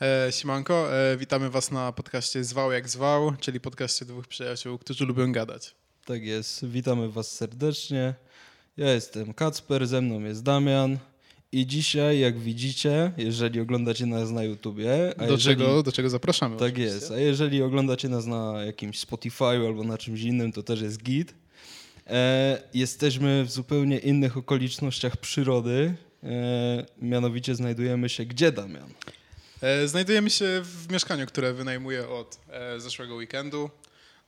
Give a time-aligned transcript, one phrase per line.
[0.00, 5.04] E, siemanko, e, witamy was na podcaście Zwał jak zwał, czyli podcaście dwóch przyjaciół, którzy
[5.06, 5.74] lubią gadać.
[6.04, 8.14] Tak jest, witamy was serdecznie.
[8.76, 10.98] Ja jestem Kacper, ze mną jest Damian.
[11.52, 15.14] I dzisiaj, jak widzicie, jeżeli oglądacie nas na YouTubie...
[15.18, 16.56] do, jeżeli, czego, do czego zapraszamy.
[16.56, 16.94] Tak oczywiście.
[16.94, 21.02] jest, a jeżeli oglądacie nas na jakimś Spotify albo na czymś innym, to też jest
[21.02, 21.34] git.
[22.06, 28.90] E, jesteśmy w zupełnie innych okolicznościach przyrody, e, mianowicie znajdujemy się gdzie, Damian?
[29.62, 33.70] E, znajdujemy się w mieszkaniu, które wynajmuję od e, zeszłego weekendu.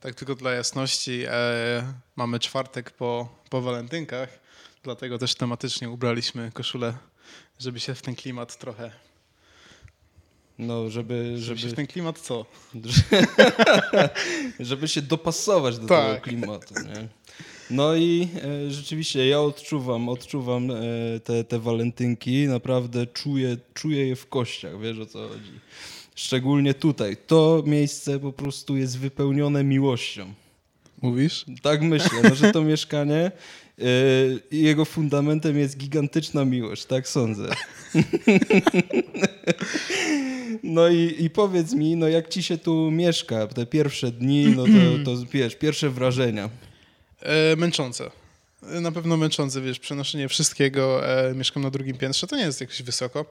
[0.00, 4.28] Tak tylko dla jasności, e, mamy czwartek po, po walentynkach,
[4.82, 6.94] dlatego też tematycznie ubraliśmy koszulę,
[7.58, 8.92] żeby się w ten klimat trochę...
[10.58, 11.24] No, żeby...
[11.24, 12.46] Żeby, żeby się w ten klimat co?
[14.60, 16.06] żeby się dopasować do tak.
[16.06, 17.08] tego klimatu, nie?
[17.72, 20.74] No i e, rzeczywiście ja odczuwam, odczuwam e,
[21.24, 25.52] te, te walentynki, naprawdę czuję, czuję je w kościach, wiesz o co chodzi.
[26.14, 27.16] Szczególnie tutaj.
[27.26, 30.32] To miejsce po prostu jest wypełnione miłością.
[31.02, 31.44] Mówisz?
[31.62, 33.32] Tak myślę, no, że to mieszkanie
[33.78, 33.84] e,
[34.50, 37.48] jego fundamentem jest gigantyczna miłość, tak sądzę.
[40.62, 44.64] No i, i powiedz mi, no jak ci się tu mieszka, te pierwsze dni, no
[44.64, 46.50] to, to wiesz, pierwsze wrażenia.
[47.22, 48.10] E, męczące.
[48.62, 51.08] E, na pewno męczące, wiesz, przenoszenie wszystkiego.
[51.08, 53.24] E, mieszkam na drugim piętrze, to nie jest jakoś wysoko,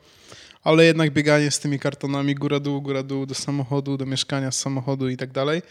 [0.63, 5.17] ale jednak bieganie z tymi kartonami góra-dół, góra-dół do samochodu, do mieszkania z samochodu i
[5.17, 5.61] tak dalej,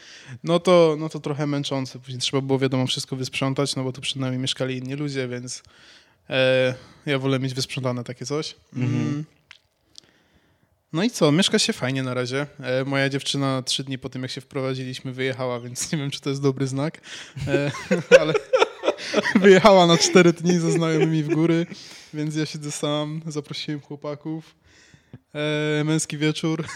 [0.45, 1.99] no to, no to trochę męczące.
[1.99, 5.63] Później trzeba było, wiadomo, wszystko wysprzątać, no bo tu przed nami mieszkali inni ludzie, więc
[6.31, 6.75] e,
[7.07, 8.57] ja wolę mieć wysprzątane takie coś.
[8.77, 9.03] Mhm.
[9.03, 9.25] Mm.
[10.93, 12.47] No i co, mieszka się fajnie na razie.
[12.61, 16.21] E, moja dziewczyna trzy dni po tym, jak się wprowadziliśmy, wyjechała, więc nie wiem, czy
[16.21, 17.01] to jest dobry znak,
[17.47, 17.71] e,
[18.21, 18.35] ale
[19.41, 21.67] wyjechała na cztery dni ze znajomymi w góry,
[22.15, 24.55] więc ja siedzę sam, zaprosiłem chłopaków.
[25.35, 26.65] E, męski wieczór.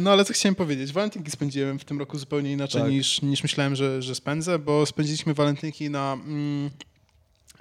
[0.00, 2.90] No ale co chciałem powiedzieć, walentynki spędziłem w tym roku zupełnie inaczej tak.
[2.90, 6.70] niż, niż myślałem, że, że spędzę, bo spędziliśmy walentynki na mm,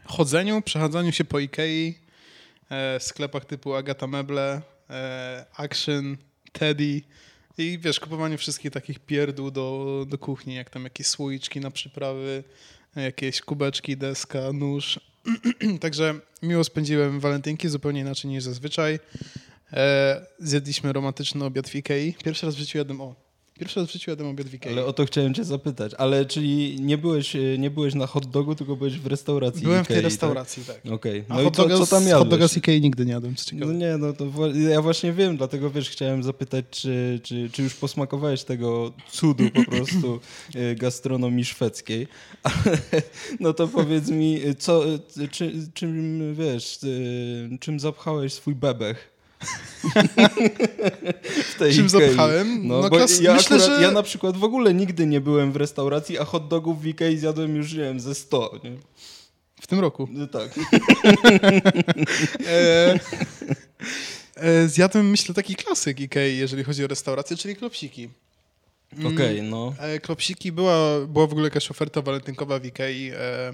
[0.06, 1.96] chodzeniu, przechadzaniu się po Ikei,
[2.69, 6.17] e, sklepach typu Agata Meble, e, Action,
[6.51, 7.01] Teddy
[7.57, 12.44] i wiesz, kupowanie wszystkich takich pierdół do, do kuchni, jak tam jakieś słoiczki na przyprawy,
[12.95, 15.00] jakieś kubeczki, deska, nóż.
[15.81, 18.99] Także miło spędziłem walentynki, zupełnie inaczej niż zazwyczaj.
[19.73, 22.13] E, zjedliśmy romantyczny obiad w Ikei.
[22.23, 23.16] Pierwszy raz w życiu jadłem, o,
[23.57, 24.72] Pierwszy raz w życiu jadłem obiad w Ikei.
[24.72, 25.91] Ale o to chciałem cię zapytać.
[25.97, 29.81] Ale czyli nie byłeś, e, nie byłeś na hot dogu, tylko byłeś w restauracji Byłem
[29.81, 30.81] Ikei, w tej restauracji, tak.
[30.81, 30.94] tak.
[30.94, 31.22] Okej.
[31.22, 31.44] Okay.
[31.44, 32.19] No i co, co tam jadłeś?
[32.19, 34.25] Hot doga z Ikei nigdy nie jadłem, co No nie, no to
[34.69, 39.63] ja właśnie wiem, dlatego wiesz, chciałem zapytać, czy, czy, czy już posmakowałeś tego cudu po
[39.72, 40.19] prostu
[40.56, 42.07] e, gastronomii szwedzkiej.
[43.40, 44.84] No to powiedz mi, co,
[45.31, 49.16] czy, czym, wiesz, e, czym zapchałeś swój bebech?
[51.75, 52.68] Czym zapchałem?
[52.68, 53.22] No, no bo klas...
[53.22, 53.84] ja, Myślę, akurat, że...
[53.84, 57.18] ja na przykład w ogóle nigdy nie byłem w restauracji, a hot dogów w Ikei
[57.18, 58.59] zjadłem już, nie wiem, ze 100.
[58.64, 58.72] Nie?
[59.62, 60.08] W tym roku?
[60.12, 60.52] No, tak.
[62.47, 63.00] e,
[64.36, 68.09] e, zjadłem, myślę, taki klasyk Ikei, jeżeli chodzi o restaurację, czyli klopsiki.
[68.94, 69.74] Okej, okay, no.
[69.80, 73.12] E, klopsiki, była, była w ogóle jakaś oferta walentynkowa w Ikei.
[73.14, 73.53] E,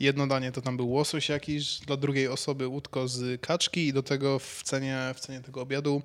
[0.00, 4.02] jedno danie to tam był łosoś jakiś, dla drugiej osoby łódko z kaczki i do
[4.02, 6.02] tego w cenie, w cenie tego obiadu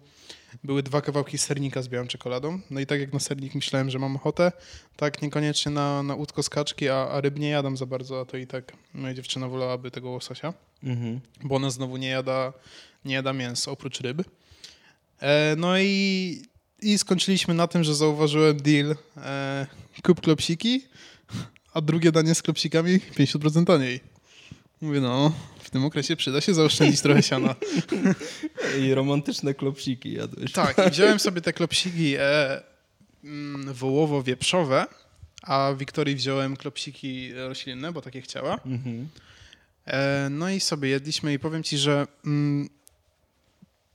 [0.64, 2.60] były dwa kawałki sernika z białą czekoladą.
[2.70, 4.52] No i tak jak na sernik myślałem, że mam ochotę,
[4.96, 8.26] tak niekoniecznie na, na łódko z kaczki, a, a ryb nie jadam za bardzo, a
[8.26, 10.54] to i tak moja dziewczyna wolałaby tego łososia,
[10.84, 11.20] mhm.
[11.44, 12.54] bo ona znowu nie jada,
[13.06, 14.24] nie jada mięsa oprócz ryb.
[15.20, 16.42] E, no i
[16.82, 19.68] i skończyliśmy na tym, że zauważyłem deal e,
[20.04, 20.82] kup klopsiki,
[21.74, 24.00] a drugie danie z klopsikami 50% taniej.
[24.82, 27.56] Mówię, no, w tym okresie przyda się zaoszczędzić trochę siana.
[28.82, 30.52] I romantyczne klopsiki jadłeś.
[30.52, 32.62] Tak, i wziąłem sobie te klopsiki e,
[33.24, 34.86] mm, wołowo-wieprzowe,
[35.42, 38.60] a Wiktorii wziąłem klopsiki roślinne, bo takie chciała.
[38.66, 39.08] Mhm.
[39.86, 42.70] E, no i sobie jedliśmy i powiem ci, że mm,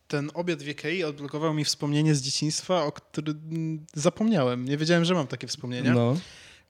[0.08, 4.64] ten obiad w Ikei odblokował mi wspomnienie z dzieciństwa, o którym zapomniałem.
[4.64, 5.94] Nie wiedziałem, że mam takie wspomnienia.
[5.94, 6.16] No.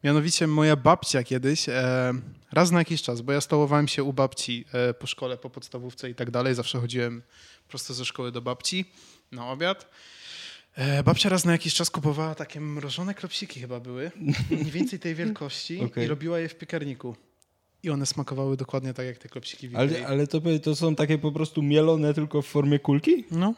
[0.04, 2.12] Mianowicie moja babcia kiedyś, e,
[2.52, 6.10] raz na jakiś czas, bo ja stołowałem się u babci e, po szkole, po podstawówce
[6.10, 7.22] i tak dalej, zawsze chodziłem
[7.68, 8.84] prosto ze szkoły do babci
[9.32, 9.88] na obiad.
[10.74, 14.10] E, babcia raz na jakiś czas kupowała takie mrożone klopsiki chyba były,
[14.50, 16.04] mniej więcej tej wielkości okay.
[16.04, 17.16] i robiła je w piekarniku.
[17.84, 21.32] I one smakowały dokładnie tak jak te klopsiki Ale, ale to, to są takie po
[21.32, 23.24] prostu mielone tylko w formie kulki?
[23.30, 23.54] No.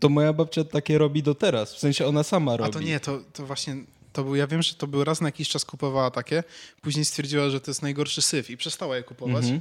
[0.00, 2.70] To moja babcia takie robi do teraz, w sensie ona sama robi.
[2.70, 3.76] A to nie, to, to właśnie,
[4.12, 6.44] to był, ja wiem, że to był raz na jakiś czas kupowała takie,
[6.82, 9.44] później stwierdziła, że to jest najgorszy syf i przestała je kupować.
[9.44, 9.60] Mhm.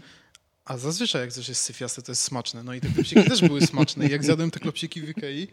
[0.65, 2.63] a zazwyczaj jak coś jest syfiaste, to jest smaczne.
[2.63, 4.07] No i te klopsiki też były smaczne.
[4.07, 5.47] I jak zjadłem te klopsiki w Ikei,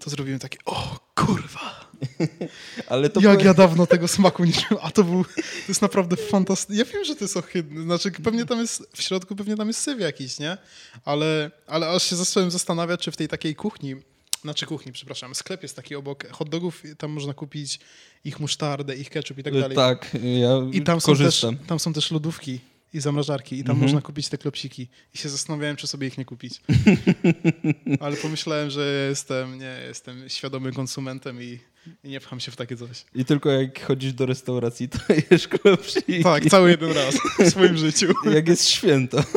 [0.00, 1.90] to zrobiłem takie, o kurwa.
[2.88, 6.16] Ale to Jak ja dawno tego smaku nie czułem, a to był, to jest naprawdę
[6.16, 6.76] fantastyczne.
[6.76, 9.80] Ja wiem, że to jest ohydne, znaczy pewnie tam jest, w środku pewnie tam jest
[9.80, 10.56] syf jakiś, nie?
[11.04, 13.96] Ale, ale aż się zacząłem zastanawiać, czy w tej takiej kuchni,
[14.42, 17.80] znaczy kuchni, przepraszam, sklep jest taki obok hot dogów, tam można kupić
[18.24, 19.76] ich musztardę, ich ketchup i tak dalej.
[19.76, 21.50] Tak, ja I tam korzystam.
[21.50, 22.60] Są też, tam są też lodówki
[22.92, 23.82] i zamrażarki i tam mhm.
[23.82, 24.88] można kupić te klopsiki.
[25.14, 26.60] I się zastanawiałem, czy sobie ich nie kupić.
[28.00, 31.58] Ale pomyślałem, że jestem, nie, jestem świadomym konsumentem i,
[32.04, 33.04] i, nie pcham się w takie coś.
[33.14, 34.98] I tylko jak chodzisz do restauracji, to
[35.30, 36.22] jesz klopsiki.
[36.22, 38.06] Tak, cały jeden raz w swoim życiu.
[38.34, 39.24] Jak jest święto.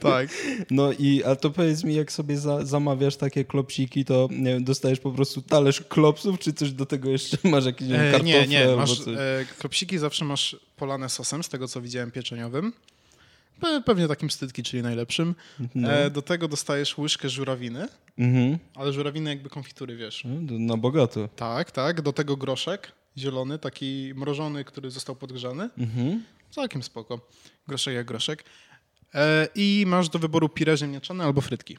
[0.00, 0.28] Tak.
[0.70, 4.64] No i, a to powiedz mi, jak sobie za, zamawiasz takie klopsiki, to nie wiem,
[4.64, 8.24] dostajesz po prostu talerz klopsów, czy coś do tego jeszcze masz jakieś e, kartofle?
[8.24, 12.72] Nie, nie, masz, e, klopsiki zawsze masz polane sosem, z tego co widziałem pieczeniowym.
[13.84, 15.34] Pewnie takim stytki, czyli najlepszym.
[15.74, 15.92] No.
[15.92, 17.88] E, do tego dostajesz łyżkę żurawiny,
[18.18, 18.58] mhm.
[18.74, 20.22] ale żurawiny jakby konfitury, wiesz.
[20.24, 21.28] No, na bogato.
[21.28, 22.02] Tak, tak.
[22.02, 25.70] Do tego groszek zielony, taki mrożony, który został podgrzany.
[25.78, 26.24] Mhm.
[26.50, 27.28] Całkiem spoko.
[27.68, 28.44] Groszek jak groszek.
[29.14, 31.76] E, I masz do wyboru pire ziemniaczane albo frytki.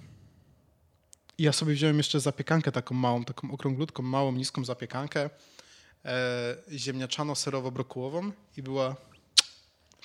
[1.37, 5.29] I ja sobie wziąłem jeszcze zapiekankę taką małą, taką okrąglutką, małą, niską zapiekankę
[6.05, 8.95] e, ziemniaczano-serowo-brokułową i była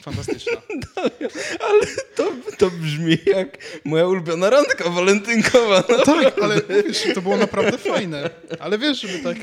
[0.03, 0.53] Fantastyczna.
[1.69, 1.87] ale
[2.17, 5.85] to, to brzmi jak moja ulubiona randka walentynkowa.
[5.89, 6.05] No.
[6.05, 8.31] Tak, ale wiesz, to było naprawdę fajne.
[8.59, 9.37] Ale wiesz, żeby tak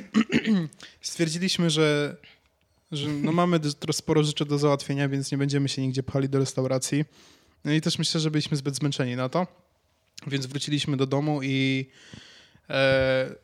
[1.02, 2.16] stwierdziliśmy, że,
[2.92, 3.60] że no mamy
[3.92, 7.06] sporo rzeczy do załatwienia, więc nie będziemy się nigdzie pchali do restauracji.
[7.66, 9.48] No i też myślę, że byliśmy zbyt zmęczeni na to.
[10.28, 11.90] Więc wróciliśmy do domu i
[12.70, 13.36] e,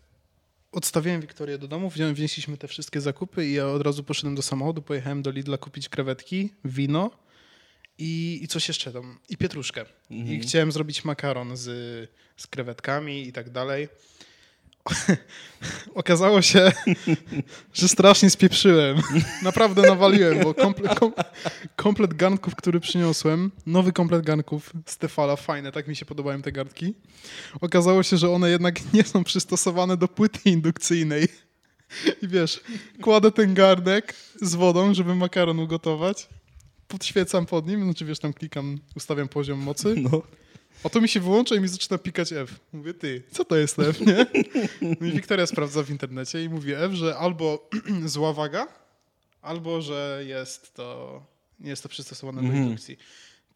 [0.71, 4.81] odstawiłem Wiktorię do domu, wzięliśmy te wszystkie zakupy i ja od razu poszedłem do samochodu,
[4.81, 7.11] pojechałem do Lidla kupić krewetki, wino
[7.97, 9.85] i, i coś jeszcze tam, i pietruszkę.
[10.11, 10.35] Mhm.
[10.35, 11.63] I chciałem zrobić makaron z,
[12.37, 13.87] z krewetkami i tak dalej.
[15.97, 16.71] Okazało się,
[17.73, 18.97] że strasznie spieprzyłem.
[19.43, 21.13] Naprawdę nawaliłem, bo komplet, kom,
[21.75, 26.93] komplet garnków, który przyniosłem, nowy komplet garnków Stefala, fajne, tak mi się podobają te garnki.
[27.61, 31.27] Okazało się, że one jednak nie są przystosowane do płyty indukcyjnej.
[32.21, 32.61] I wiesz,
[33.01, 36.29] kładę ten garnek z wodą, żeby makaron ugotować.
[36.87, 39.95] Podświecam pod nim, znaczy wiesz, tam klikam, ustawiam poziom mocy.
[39.97, 40.21] No.
[40.83, 42.59] A to mi się wyłącza i mi zaczyna pikać F.
[42.73, 44.25] Mówię, ty, co to jest F, nie?
[44.99, 47.69] No i Wiktoria sprawdza w internecie i mówi F, że albo
[48.05, 48.67] zła waga,
[49.41, 51.23] albo że jest to,
[51.59, 52.63] nie jest to przystosowane do mhm.
[52.63, 52.97] indukcji.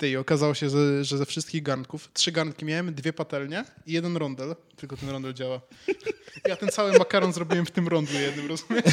[0.01, 3.93] Ty, i okazało się, że, że ze wszystkich garnków, trzy garnki miałem, dwie patelnie i
[3.93, 5.61] jeden rondel, tylko ten rondel działa.
[6.45, 8.83] Ja ten cały makaron zrobiłem w tym rondlu jednym, rozumiesz?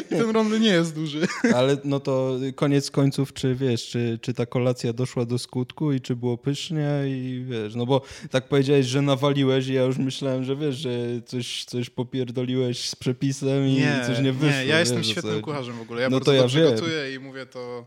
[0.00, 1.26] I ten rondel nie jest duży.
[1.56, 6.00] Ale no to koniec końców, czy wiesz, czy, czy ta kolacja doszła do skutku i
[6.00, 10.44] czy było pysznie i wiesz, no bo tak powiedziałeś, że nawaliłeś i ja już myślałem,
[10.44, 10.90] że wiesz, że
[11.26, 14.58] coś, coś popierdoliłeś z przepisem i nie, coś nie wyszło.
[14.58, 16.02] Nie, ja jestem wiesz, świetnym kucharzem w ogóle.
[16.02, 16.74] Ja no to ja wiem.
[16.74, 17.86] gotuję i mówię to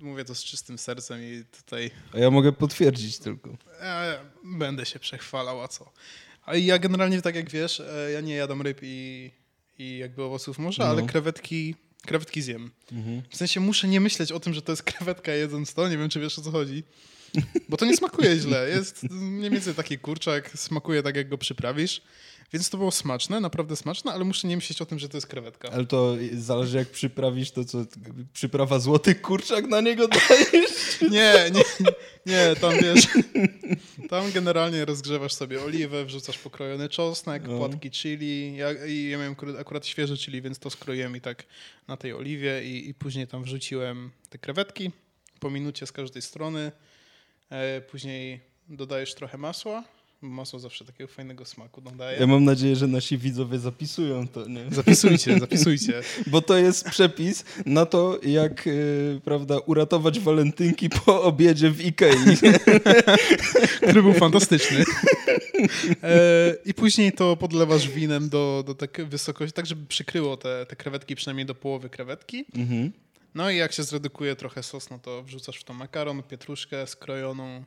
[0.00, 1.90] mówię to z czystym sercem i tutaj...
[2.14, 3.56] A ja mogę potwierdzić tylko.
[3.80, 5.92] Ja będę się przechwalał, a co?
[6.42, 9.30] Ale ja generalnie, tak jak wiesz, e, ja nie jadam ryb i,
[9.78, 10.90] i jakby owoców morza, no.
[10.90, 11.74] ale krewetki,
[12.06, 12.70] krewetki zjem.
[12.92, 13.22] Mhm.
[13.30, 16.08] W sensie muszę nie myśleć o tym, że to jest krewetka jedząc to, nie wiem,
[16.08, 16.84] czy wiesz o co chodzi.
[17.68, 18.68] Bo to nie smakuje źle.
[18.68, 22.02] Jest mniej więcej taki kurczak, smakuje tak, jak go przyprawisz.
[22.52, 25.26] Więc to było smaczne, naprawdę smaczne, ale muszę nie myśleć o tym, że to jest
[25.26, 25.68] krewetka.
[25.72, 27.84] Ale to zależy jak przyprawisz, to co,
[28.32, 31.00] przyprawa złoty kurczak na niego dajesz?
[31.10, 31.62] nie, nie,
[32.26, 33.06] nie, tam wiesz,
[34.10, 37.58] tam generalnie rozgrzewasz sobie oliwę, wrzucasz pokrojony czosnek, no.
[37.58, 41.44] płatki chili, ja, ja miałem akurat, świeże chili, więc to skroiłem i tak
[41.88, 44.90] na tej oliwie i, i później tam wrzuciłem te krewetki
[45.40, 46.72] po minucie z każdej strony,
[47.50, 49.84] e, później dodajesz trochę masła,
[50.22, 52.20] Masło zawsze takiego fajnego smaku dodaje.
[52.20, 54.48] Ja mam nadzieję, że nasi widzowie zapisują to.
[54.48, 54.64] Nie?
[54.70, 56.02] Zapisujcie, zapisujcie.
[56.26, 62.16] Bo to jest przepis na to, jak yy, prawda, uratować walentynki po obiedzie w Ikei.
[63.76, 64.84] Który był fantastyczny.
[66.02, 70.76] E, I później to podlewasz winem do, do tak wysokości, tak żeby przykryło te, te
[70.76, 72.44] krewetki przynajmniej do połowy krewetki.
[72.56, 72.92] Mhm.
[73.34, 77.64] No i jak się zredukuje trochę sos, no to wrzucasz w to makaron, pietruszkę skrojoną,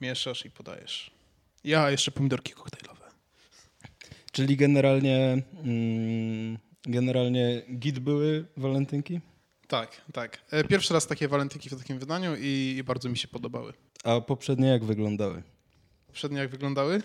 [0.00, 1.19] mieszasz i podajesz.
[1.64, 3.04] Ja jeszcze pomidorki koktajlowe.
[4.32, 9.20] Czyli generalnie, mm, generalnie git były walentynki?
[9.68, 10.38] Tak, tak.
[10.50, 13.72] E, pierwszy raz takie walentynki w takim wydaniu i, i bardzo mi się podobały.
[14.04, 15.42] A poprzednie jak wyglądały?
[16.06, 17.02] Poprzednie jak wyglądały?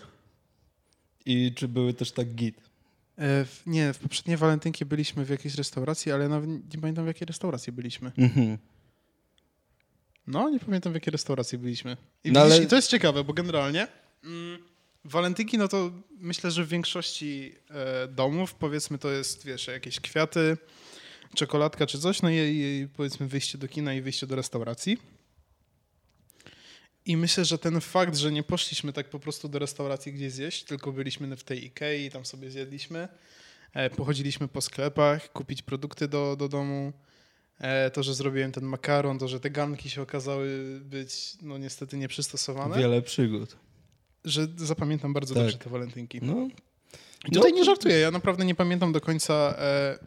[1.26, 2.56] I czy były też tak git?
[3.16, 7.08] E, w, nie, w poprzednie walentynki byliśmy w jakiejś restauracji, ale nawet nie pamiętam w
[7.08, 8.12] jakiej restauracji byliśmy.
[8.18, 8.58] Mhm.
[10.26, 11.96] No, nie pamiętam w jakiej restauracji byliśmy.
[12.24, 12.62] I, no, ale...
[12.62, 13.88] I to jest ciekawe, bo generalnie
[15.04, 20.56] walentynki, no to myślę, że w większości e, domów powiedzmy to jest, wiesz, jakieś kwiaty,
[21.34, 24.98] czekoladka czy coś, no i, i powiedzmy wyjście do kina i wyjście do restauracji.
[27.06, 30.64] I myślę, że ten fakt, że nie poszliśmy tak po prostu do restauracji gdzieś zjeść,
[30.64, 33.08] tylko byliśmy w tej Ikei i tam sobie zjedliśmy,
[33.74, 36.92] e, pochodziliśmy po sklepach, kupić produkty do, do domu,
[37.58, 41.96] e, to, że zrobiłem ten makaron, to, że te ganki się okazały być no niestety
[41.96, 42.78] nieprzystosowane.
[42.78, 43.56] Wiele przygód.
[44.26, 45.42] Że zapamiętam bardzo tak.
[45.42, 46.18] dobrze te walentynki.
[46.22, 46.48] No.
[47.28, 47.56] I tutaj no.
[47.56, 49.98] nie żartuję, ja naprawdę nie pamiętam do końca, e,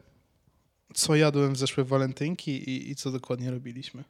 [0.93, 4.03] co jadłem w zeszłe walentynki i, i co dokładnie robiliśmy.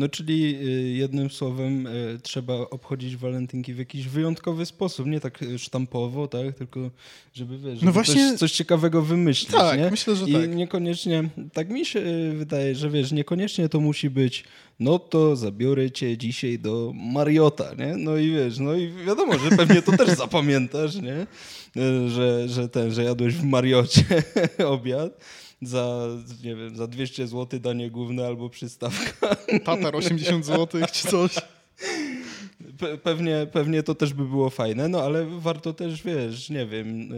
[0.00, 5.42] No czyli y, jednym słowem y, trzeba obchodzić walentynki w jakiś wyjątkowy sposób, nie tak
[5.42, 6.90] y, sztampowo, tak, tylko
[7.32, 8.30] żeby wiesz, no żeby no właśnie...
[8.30, 9.90] coś, coś, ciekawego wymyślić, tak, nie?
[9.90, 10.54] myślę, że I tak.
[10.54, 12.02] niekoniecznie, tak mi się
[12.34, 14.44] wydaje, że wiesz, niekoniecznie to musi być
[14.80, 17.96] no to zabiorę cię dzisiaj do Mariota, nie?
[17.96, 21.26] No i wiesz, no i wiadomo, że pewnie to też zapamiętasz, nie?
[22.08, 24.04] Że, że ten, że jadłeś w Mariocie
[24.66, 25.20] obiad
[25.62, 26.08] za,
[26.44, 29.36] nie wiem, za 200 zł danie główne albo przystawka.
[29.64, 31.34] Tatar 80 zł czy coś.
[32.78, 37.12] Pe pewnie, pewnie to też by było fajne, no ale warto też, wiesz, nie wiem,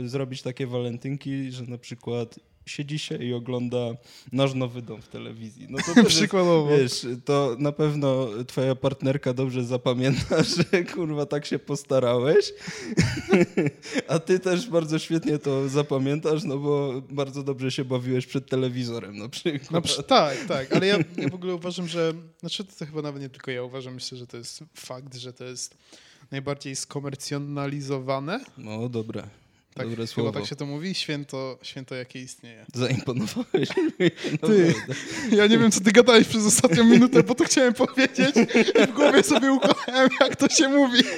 [0.00, 3.78] y, zrobić takie walentynki, że na przykład siedzi się i ogląda
[4.32, 5.66] nasz nowy dom w telewizji.
[5.70, 6.78] No to Przykładowo.
[6.78, 12.52] Wiesz, to na pewno twoja partnerka dobrze zapamięta, że kurwa tak się postarałeś.
[14.08, 19.18] A ty też bardzo świetnie to zapamiętasz, no bo bardzo dobrze się bawiłeś przed telewizorem
[19.18, 19.84] na przykład.
[19.96, 23.28] No, tak, tak, ale ja, ja w ogóle uważam, że, znaczy to chyba nawet nie
[23.28, 25.76] tylko ja uważam, myślę, że to jest fakt, że to jest
[26.30, 28.40] najbardziej skomercjonalizowane.
[28.58, 29.28] No, dobre.
[29.78, 30.32] Tak, Dobre słowo.
[30.32, 32.66] tak się to mówi, święto, święto jakie istnieje.
[32.74, 33.68] Zaimponowałeś
[34.00, 34.10] mi.
[34.46, 34.74] Ty,
[35.30, 38.92] ja nie wiem, co ty gadałeś przez ostatnią minutę, bo to chciałem powiedzieć i w
[38.94, 40.98] głowie sobie układałem, jak to się mówi.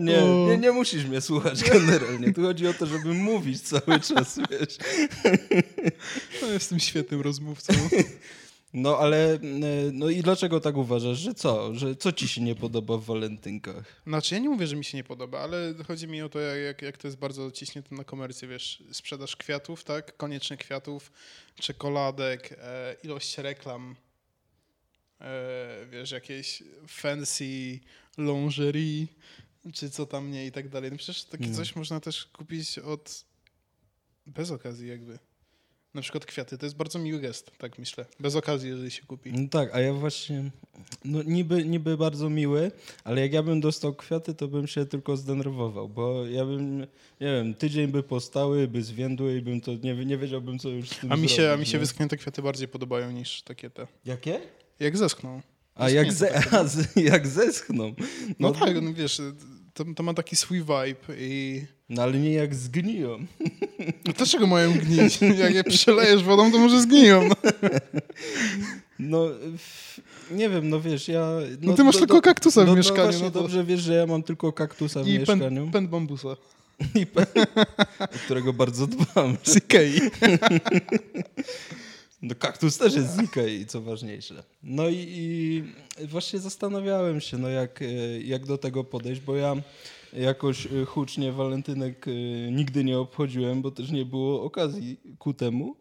[0.00, 2.32] Nie, nie, nie musisz mnie słuchać generalnie.
[2.32, 4.76] Tu chodzi o to, żeby mówić cały czas, wiesz.
[6.42, 7.72] No, jestem świetnym rozmówcą.
[8.72, 9.40] No ale, e,
[9.92, 11.74] no i dlaczego tak uważasz, że co?
[11.74, 14.02] Że co ci się nie podoba w walentynkach?
[14.06, 16.82] Znaczy ja nie mówię, że mi się nie podoba, ale chodzi mi o to, jak,
[16.82, 20.16] jak to jest bardzo ciśnięte na komercję, wiesz, sprzedaż kwiatów, tak?
[20.16, 21.12] Koniecznie kwiatów,
[21.54, 23.96] czekoladek, e, ilość reklam,
[25.20, 27.80] e, wiesz, jakieś fancy
[28.18, 29.06] lingerie,
[29.74, 30.90] czy co tam nie i tak dalej.
[30.90, 31.58] No przecież takie hmm.
[31.58, 33.24] coś można też kupić od...
[34.26, 35.18] bez okazji jakby.
[35.94, 38.04] Na przykład kwiaty, to jest bardzo miły gest, tak myślę.
[38.20, 39.32] Bez okazji, jeżeli się kupi.
[39.32, 40.50] No tak, a ja właśnie,
[41.04, 42.72] no niby, niby bardzo miły,
[43.04, 46.86] ale jak ja bym dostał kwiaty, to bym się tylko zdenerwował, bo ja bym, nie
[47.34, 50.98] wiem, tydzień by postały, by zwiędły i bym to, nie, nie wiedziałbym, co już z
[50.98, 53.86] tym A mi się, zrobić, a mi się wyschnięte kwiaty bardziej podobają niż takie te.
[54.04, 54.40] Jakie?
[54.80, 55.42] Jak zeschną.
[55.74, 57.94] A jak, ze, a z, jak zeschną?
[57.98, 59.22] No, no tak, no wiesz,
[59.74, 61.62] to, to ma taki swój vibe i...
[61.88, 63.18] No ale nie jak zgniją.
[64.06, 65.18] No dlaczego mają gnić?
[65.38, 67.28] Jak je przelejesz wodą, to może zgniją.
[69.02, 71.26] No, no nie wiem, no wiesz, ja...
[71.60, 73.12] No, no ty masz do, tylko kaktusa w no, mieszkaniu.
[73.12, 73.40] No, no to...
[73.40, 75.66] dobrze wiesz, że ja mam tylko kaktusa w I mieszkaniu.
[75.66, 76.36] I pęd bambusa.
[77.00, 77.26] I pen,
[77.98, 79.36] o którego bardzo dbam.
[79.42, 80.00] Z Ikei.
[82.22, 84.42] No kaktus też jest z Ikei, co ważniejsze.
[84.62, 87.86] No i, i, właśnie zastanawiałem się, no jak, e,
[88.20, 89.56] jak do tego podejść, bo ja
[90.12, 92.10] jakoś e, hucznie walentynek e,
[92.52, 95.76] nigdy nie obchodziłem, bo też nie było okazji ku temu.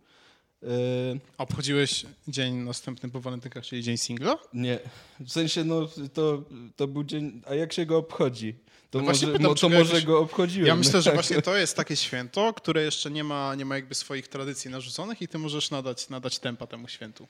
[1.38, 4.38] Obchodziłeś dzień następny po walentynkach, czyli dzień singla?
[4.54, 4.80] Nie.
[5.20, 6.44] W sensie, no to,
[6.76, 8.56] to był dzień, a jak się go obchodzi?
[8.92, 10.06] To, no może, pytam, to może jakoś...
[10.06, 10.68] go obchodziłem.
[10.68, 13.96] Ja myślę, że właśnie to jest takie święto, które jeszcze nie ma, nie ma jakby
[13.96, 17.28] swoich tradycji narzuconych i ty możesz nadać, nadać tempa temu świętu.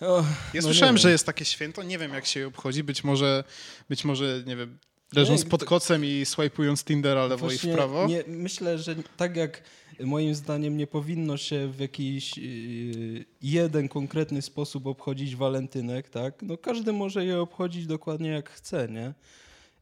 [0.00, 3.04] O, ja no słyszałem, że jest takie święto, nie wiem jak się je obchodzi, być
[3.04, 3.44] może,
[3.88, 4.78] być może nie wiem,
[5.12, 8.06] leżąc pod kocem i swajpując Tindera lewo Właśnie i w prawo.
[8.06, 9.62] Nie, myślę, że tak jak
[10.00, 16.42] moim zdaniem nie powinno się w jakiś yy, jeden konkretny sposób obchodzić walentynek, tak?
[16.42, 19.14] No każdy może je obchodzić dokładnie jak chce, nie?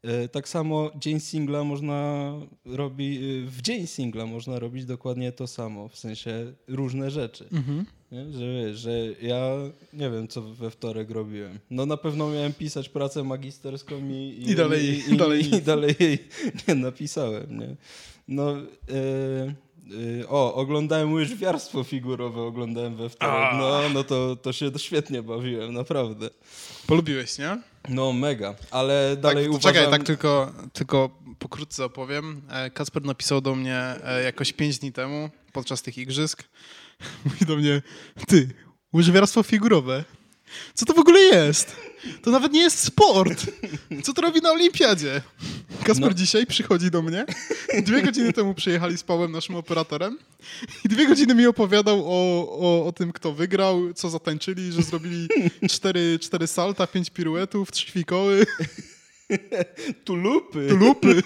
[0.03, 2.33] E, tak samo dzień singla można
[2.65, 7.49] robić, e, w dzień singla można robić dokładnie to samo, w sensie różne rzeczy.
[7.53, 7.85] Mhm.
[8.31, 8.91] Że, że
[9.23, 9.57] ja
[9.93, 11.59] nie wiem, co we wtorek robiłem.
[11.71, 15.63] No na pewno miałem pisać pracę magisterską i, i, I dalej, i, i, dalej, i,
[15.63, 16.19] dalej jej
[16.69, 17.59] nie napisałem.
[17.59, 17.77] Nie?
[18.29, 18.57] No,
[18.91, 19.55] e,
[20.29, 23.53] o, oglądałem łyżwiarstwo figurowe, oglądałem we wtorek.
[23.53, 26.31] No, no to, to się świetnie bawiłem, naprawdę.
[26.87, 27.59] Polubiłeś, nie?
[27.89, 29.73] No mega, ale dalej tak, uważam...
[29.73, 32.43] Czekaj, tak tylko, tylko pokrótce opowiem.
[32.51, 36.45] E, Kasper napisał do mnie e, jakoś pięć dni temu, podczas tych igrzysk.
[37.25, 37.83] Mówi do mnie,
[38.27, 38.49] ty,
[38.95, 40.05] łyżwiarstwo figurowe.
[40.75, 41.77] Co to w ogóle jest?
[42.23, 43.47] To nawet nie jest sport.
[44.05, 45.23] Co to robi na olimpiadzie?
[45.85, 46.15] Kasper no.
[46.15, 47.27] dzisiaj przychodzi do mnie.
[47.83, 50.19] Dwie godziny temu przyjechali z Pałem, naszym operatorem.
[50.85, 55.29] I dwie godziny mi opowiadał o, o, o tym, kto wygrał, co zatańczyli, że zrobili
[55.71, 58.47] cztery, cztery salta, pięć piruetów, trzy fikoły.
[60.05, 60.69] Tulupy.
[60.69, 61.23] Tulupy.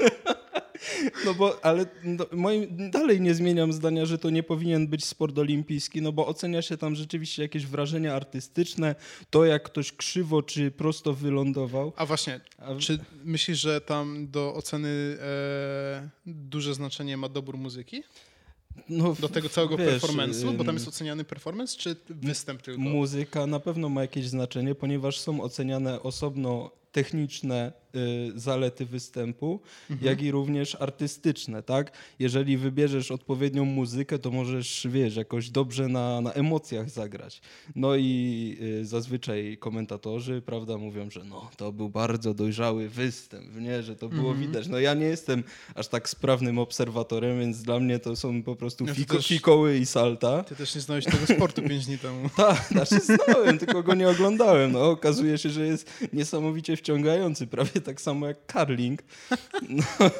[1.24, 5.38] No bo, ale no, moim, dalej nie zmieniam zdania, że to nie powinien być sport
[5.38, 8.94] olimpijski, no bo ocenia się tam rzeczywiście jakieś wrażenia artystyczne,
[9.30, 11.92] to jak ktoś krzywo czy prosto wylądował.
[11.96, 12.74] A właśnie, A...
[12.76, 18.02] czy myślisz, że tam do oceny e, duże znaczenie ma dobór muzyki?
[18.88, 22.80] No, do tego całego wiesz, performance'u, bo tam jest oceniany performance, czy występ tylko?
[22.80, 27.72] Muzyka na pewno ma jakieś znaczenie, ponieważ są oceniane osobno techniczne
[28.34, 30.10] zalety występu, mhm.
[30.10, 31.92] jak i również artystyczne, tak?
[32.18, 37.40] Jeżeli wybierzesz odpowiednią muzykę, to możesz, wiesz, jakoś dobrze na, na emocjach zagrać.
[37.76, 43.82] No i y, zazwyczaj komentatorzy, prawda, mówią, że no, to był bardzo dojrzały występ, nie?
[43.82, 44.46] Że to było mhm.
[44.46, 44.68] widać.
[44.68, 45.44] No ja nie jestem
[45.74, 49.78] aż tak sprawnym obserwatorem, więc dla mnie to są po prostu no, fiko, też, fikoły
[49.78, 50.44] i salta.
[50.44, 52.28] Ty też nie znałeś tego sportu pięć dni temu.
[52.36, 54.72] Tak, znaczy znałem, tylko go nie oglądałem.
[54.72, 59.02] No, okazuje się, że jest niesamowicie wciągający, prawie tak samo jak karling.
[59.68, 60.10] No.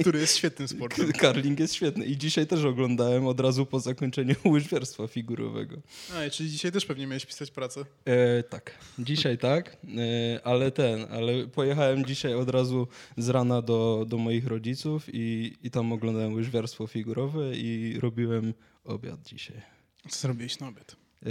[0.00, 1.12] Który jest świetnym sportem.
[1.22, 5.76] Karling jest świetny i dzisiaj też oglądałem od razu po zakończeniu łyżwiarstwa figurowego.
[6.14, 7.84] A, czyli dzisiaj też pewnie miałeś pisać pracę?
[8.04, 14.04] E, tak, dzisiaj tak, e, ale ten, ale pojechałem dzisiaj od razu z rana do,
[14.08, 19.62] do moich rodziców i, i tam oglądałem łyżwiarstwo figurowe i robiłem obiad dzisiaj.
[20.08, 21.03] Co zrobiłeś na obiad?
[21.26, 21.28] E,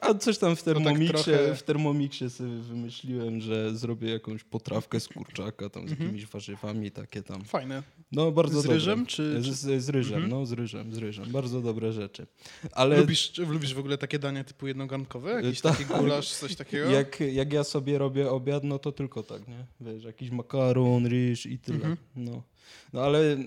[0.00, 1.54] a coś tam w Thermomixie, tak trochę...
[1.54, 6.02] w Thermomixie sobie wymyśliłem, że zrobię jakąś potrawkę z kurczaka tam z mhm.
[6.02, 7.44] jakimiś warzywami, takie tam.
[7.44, 7.82] Fajne.
[8.12, 8.74] No bardzo Z dobre.
[8.74, 9.06] ryżem?
[9.06, 9.42] Czy...
[9.42, 10.30] Z, z, ryżem, mhm.
[10.30, 11.32] no z ryżem, z ryżem.
[11.32, 12.26] Bardzo dobre rzeczy.
[12.72, 13.00] Ale...
[13.00, 15.30] Lubisz, lubisz w ogóle takie dania typu jednogarnkowe?
[15.42, 15.70] Jakiś Ta...
[15.70, 16.90] taki gulasz, coś takiego?
[16.96, 19.66] Jak, jak ja sobie robię obiad, no to tylko tak, nie?
[19.80, 21.76] Wiesz, jakiś makaron, ryż i tyle.
[21.76, 21.96] Mhm.
[22.16, 22.42] No.
[22.92, 23.38] No ale e,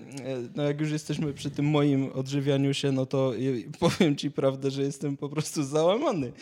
[0.54, 3.32] no jak już jesteśmy przy tym moim odżywianiu się, no to
[3.80, 6.32] powiem ci prawdę, że jestem po prostu załamany.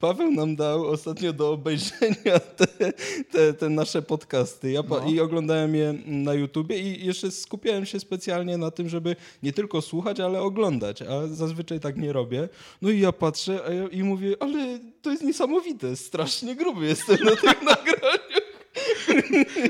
[0.00, 2.92] Paweł nam dał ostatnio do obejrzenia te,
[3.30, 4.70] te, te nasze podcasty.
[4.70, 5.10] Ja no.
[5.10, 9.82] I oglądałem je na YouTubie i jeszcze skupiałem się specjalnie na tym, żeby nie tylko
[9.82, 12.48] słuchać, ale oglądać, a zazwyczaj tak nie robię.
[12.82, 17.36] No i ja patrzę ja, i mówię, ale to jest niesamowite, strasznie gruby jestem na
[17.36, 18.48] tym nagraniu.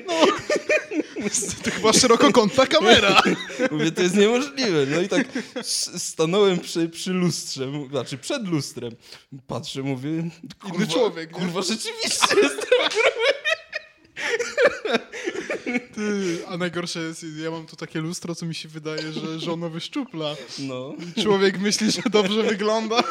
[0.07, 0.15] No,
[1.65, 3.23] to chyba szerokokątna kamera.
[3.71, 4.87] Mówię, to jest niemożliwe.
[4.87, 5.27] No i tak
[5.97, 8.93] stanąłem przy, przy lustrze, znaczy przed lustrem.
[9.47, 13.39] Patrzę, mówię, kurwa, człowiek, kurwa rzeczywiście jestem gruby.
[15.95, 19.69] Ty, a najgorsze jest, ja mam tu takie lustro, co mi się wydaje, że żona
[19.69, 20.37] wyszczupla.
[20.59, 20.95] No.
[21.23, 23.03] Człowiek myśli, że dobrze wygląda.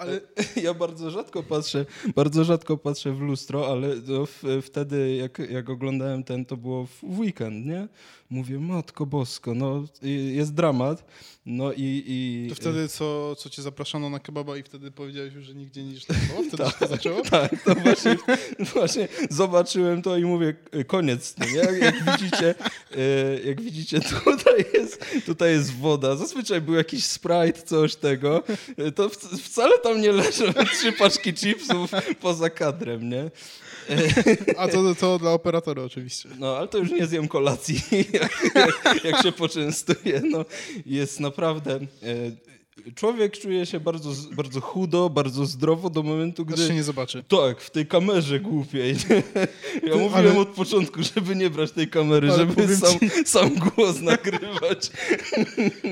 [0.00, 0.20] Ale
[0.66, 6.24] ja bardzo rzadko patrzę, bardzo rzadko patrzę w lustro, ale w, wtedy jak, jak oglądałem
[6.24, 7.88] ten, to było w weekend, nie?
[8.30, 9.84] Mówię, matko bosko, no
[10.32, 11.04] jest dramat.
[11.46, 12.46] No i, i...
[12.48, 15.90] To wtedy, co, co cię zapraszano na kebaba i wtedy powiedziałeś już, że nigdzie nie
[15.90, 16.42] idziesz na kebaba?
[16.48, 17.22] Wtedy tak, się to zaczęło?
[17.22, 18.16] Tak, to właśnie,
[18.74, 20.54] właśnie zobaczyłem to i mówię,
[20.86, 21.34] koniec.
[21.54, 22.54] Jak, jak widzicie,
[22.96, 26.16] e, jak widzicie, tutaj jest, tutaj jest woda.
[26.16, 28.42] Zazwyczaj był jakiś Sprite, coś tego.
[28.94, 29.08] To
[29.44, 33.30] wcale tam nie leżą trzy paczki chipsów poza kadrem, nie?
[34.56, 36.28] A to, to dla operatora oczywiście.
[36.38, 37.80] No, ale to już nie zjem kolacji,
[38.12, 40.22] jak, jak, jak się poczęstuję.
[40.30, 40.44] No,
[40.86, 41.74] jest naprawdę...
[42.02, 46.62] E, człowiek czuje się bardzo, bardzo chudo, bardzo zdrowo do momentu, gdy...
[46.62, 47.24] Aż się nie zobaczy.
[47.28, 48.96] Tak, w tej kamerze głupiej.
[49.82, 50.38] Ja mówiłem ale...
[50.38, 53.10] od początku, żeby nie brać tej kamery, ale żeby sam, ci...
[53.24, 54.90] sam głos nagrywać.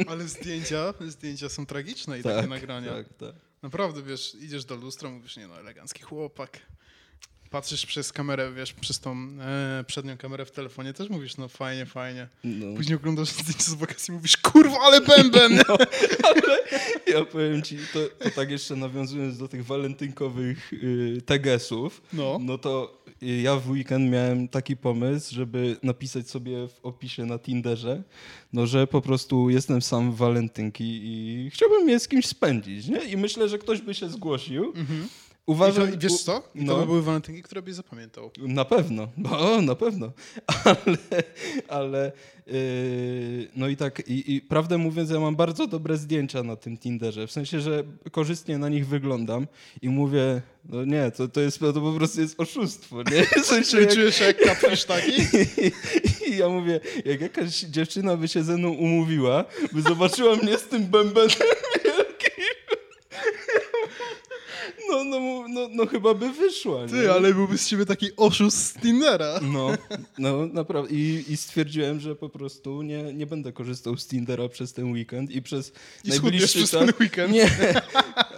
[0.09, 2.93] Ale zdjęcia, zdjęcia są tragiczne i tak, takie nagrania.
[2.93, 3.48] Tak, tak.
[3.63, 6.67] Naprawdę, wiesz, idziesz do lustra, mówisz, nie no, elegancki chłopak
[7.51, 11.87] patrzysz przez kamerę, wiesz, przez tą e, przednią kamerę w telefonie, też mówisz, no fajnie,
[11.87, 12.29] fajnie.
[12.45, 12.77] No.
[12.77, 15.59] Później oglądasz zdjęcie z wakacji i mówisz, kurwa, ale bęben!
[15.69, 15.79] No,
[16.23, 16.59] ale
[17.07, 22.39] ja powiem ci, to, to tak jeszcze nawiązując do tych walentynkowych y, tegesów, no.
[22.41, 28.03] no to ja w weekend miałem taki pomysł, żeby napisać sobie w opisie na Tinderze,
[28.53, 33.05] no że po prostu jestem sam w walentynki i chciałbym je z kimś spędzić, nie?
[33.05, 34.73] I myślę, że ktoś by się zgłosił.
[34.77, 35.09] Mhm.
[35.49, 36.43] Uważam, I to, wiesz co?
[36.55, 38.31] I no, to by były walentynki, które byś zapamiętał.
[38.39, 40.13] Na pewno, no, na pewno.
[40.65, 41.23] Ale,
[41.69, 42.13] ale
[42.47, 46.79] yy, no i tak, i, i prawdę mówiąc, ja mam bardzo dobre zdjęcia na tym
[46.79, 47.27] Tinderze.
[47.27, 49.47] W sensie, że korzystnie na nich wyglądam
[49.83, 53.43] i mówię, no nie, to, to, jest, to po prostu jest oszustwo, nie?
[53.43, 53.95] W sensie, Czy jak...
[53.95, 55.13] czujesz jak kapisz taki?
[55.67, 60.59] I, I ja mówię, jak jakaś dziewczyna by się ze mną umówiła, by zobaczyła mnie
[60.59, 61.31] z tym bębenem
[64.89, 66.87] No, no, no, no chyba by wyszła.
[66.87, 67.13] Ty, nie?
[67.13, 69.41] ale byłby z ciebie taki oszust z Tindera.
[69.43, 69.71] No,
[70.19, 70.95] no naprawdę.
[70.95, 75.31] I, I stwierdziłem, że po prostu nie, nie będę korzystał z Tindera przez ten weekend
[75.31, 75.73] i przez
[76.05, 76.71] I najbliższy czas.
[76.71, 77.33] ten weekend.
[77.33, 77.51] Nie,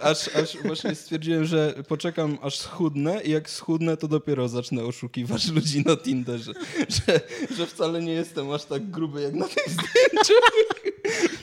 [0.01, 5.47] aż, aż właśnie stwierdziłem, że poczekam aż schudnę i jak schudnę, to dopiero zacznę oszukiwać
[5.47, 6.53] ludzi na Tinderze.
[6.89, 7.21] Że,
[7.57, 10.51] że wcale nie jestem aż tak gruby jak na tych zdjęciach.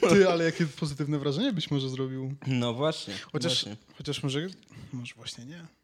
[0.09, 2.35] Ty, ale jakie pozytywne wrażenie byś może zrobił.
[2.47, 3.15] No właśnie.
[3.33, 3.77] Chociaż, właśnie.
[3.99, 4.47] chociaż może,
[4.93, 5.78] może właśnie nie.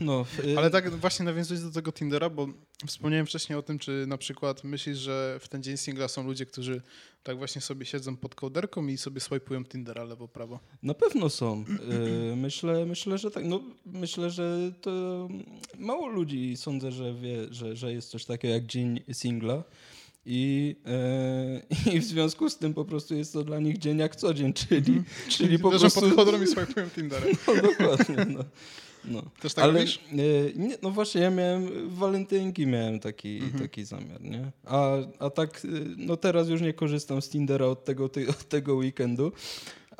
[0.00, 2.48] No, y Ale tak właśnie nawiązując do tego Tindera, bo
[2.86, 6.46] wspomniałem wcześniej o tym, czy na przykład myślisz, że w ten dzień singla są ludzie,
[6.46, 6.82] którzy
[7.22, 10.58] tak właśnie sobie siedzą pod kołderką i sobie swajpują Tindera lewo-prawo?
[10.82, 11.64] Na pewno są.
[12.32, 13.44] Y myślę, myślę, że tak.
[13.44, 15.28] No, myślę, że to
[15.78, 19.64] mało ludzi sądzę, że wie, że, że jest coś takiego jak dzień singla.
[20.26, 24.16] I, e, I w związku z tym po prostu jest to dla nich dzień jak
[24.16, 25.04] co dzień, czyli, mm.
[25.28, 26.00] czyli po prostu...
[26.00, 27.28] pod chodrą i swajpują Tinderem.
[27.46, 28.44] No dokładnie, no.
[29.04, 29.22] No.
[29.40, 29.86] Też tak Ale, e,
[30.56, 33.62] nie, no właśnie, ja miałem w walentynki miałem taki, mhm.
[33.62, 34.50] taki zamiar, nie?
[34.64, 38.48] A, a tak, e, no teraz już nie korzystam z Tindera od tego, ty, od
[38.48, 39.32] tego weekendu.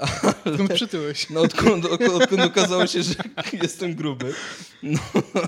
[0.45, 1.31] Odkąd przytyłeś?
[1.31, 3.15] No odkąd, odkąd, okazało się, że
[3.63, 4.35] jestem gruby.
[4.83, 4.99] No,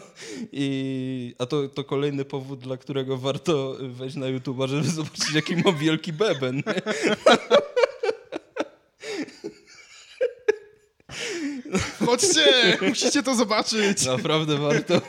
[0.52, 5.56] i, a to, to kolejny powód, dla którego warto wejść na YouTube, żeby zobaczyć, jaki
[5.56, 6.56] mam wielki beben.
[6.56, 6.62] Nie?
[12.06, 14.06] Chodźcie, musicie to zobaczyć.
[14.06, 15.00] Naprawdę warto.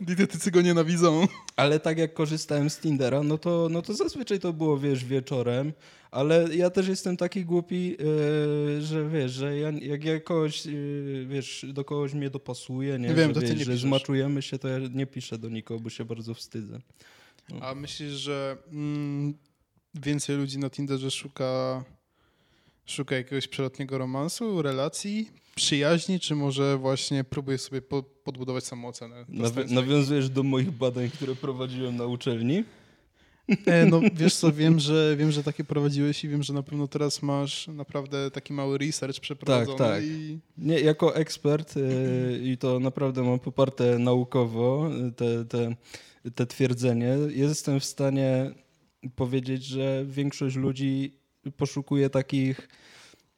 [0.00, 1.28] Dietetycy go nienawidzą.
[1.56, 5.72] Ale tak jak korzystałem z Tindera, no to, no to zazwyczaj to było, wiesz, wieczorem,
[6.10, 11.26] ale ja też jestem taki głupi, yy, że wiesz, że ja, jak ja kogoś, yy,
[11.28, 14.78] wiesz, do kogoś mnie dopasuje, nie, Wiem, że, wiesz, nie że zmaczujemy się, to ja
[14.78, 16.80] nie piszę do nikogo, bo się bardzo wstydzę.
[17.48, 17.60] No.
[17.60, 19.34] A myślisz, że mm,
[19.94, 21.84] więcej ludzi na Tinderze szuka
[22.86, 29.24] Szuka jakiegoś przelotnego romansu, relacji, przyjaźni, czy może właśnie próbuje sobie po, podbudować samoocenę?
[29.28, 32.64] Nawi nawiązujesz do moich badań, które prowadziłem na uczelni?
[33.66, 36.88] E, no wiesz co, wiem że, wiem, że takie prowadziłeś i wiem, że na pewno
[36.88, 39.78] teraz masz naprawdę taki mały research przeprowadzony.
[39.78, 40.04] Tak, tak.
[40.04, 40.38] I...
[40.58, 45.76] Nie, jako ekspert yy, i to naprawdę mam poparte naukowo e, te, te,
[46.34, 48.50] te twierdzenie, jestem w stanie
[49.16, 51.21] powiedzieć, że większość ludzi
[51.56, 52.68] poszukuje takich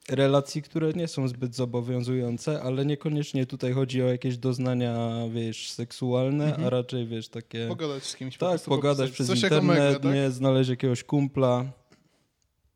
[0.08, 6.44] relacji, które nie są zbyt zobowiązujące, ale niekoniecznie tutaj chodzi o jakieś doznania, wiesz, seksualne,
[6.44, 6.66] mhm.
[6.66, 7.66] a raczej, wiesz, takie...
[7.68, 8.36] Pogadać z kimś.
[8.36, 10.14] Tak, pogadać przez Coś internet, tak?
[10.14, 11.64] nie znaleźć jakiegoś kumpla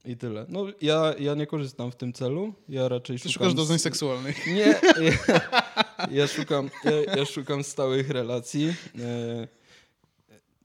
[0.04, 0.46] i tyle.
[0.48, 3.32] No ja, ja nie korzystam w tym celu, ja raczej Ty szukam...
[3.32, 4.46] szukasz doznań seksualnych.
[4.46, 4.54] Nie,
[5.06, 9.48] ja, ja szukam, ja, ja, szukam stałych relacji e,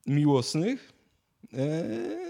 [0.07, 0.93] miłosnych,
[1.53, 2.22] e,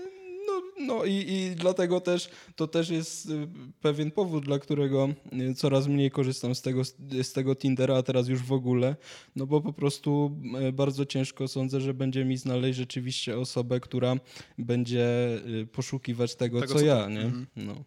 [0.88, 3.48] no i, i dlatego też to też jest y,
[3.82, 5.10] pewien powód, dla którego
[5.52, 6.84] y, coraz mniej korzystam z tego,
[7.24, 8.96] z tego Tindera, a teraz już w ogóle,
[9.36, 14.16] no bo po prostu y, bardzo ciężko sądzę, że będzie mi znaleźć rzeczywiście osobę, która
[14.58, 15.08] będzie
[15.72, 17.22] poszukiwać tego, tego co, co, ja, nie?
[17.22, 17.48] Mhm.
[17.56, 17.84] No.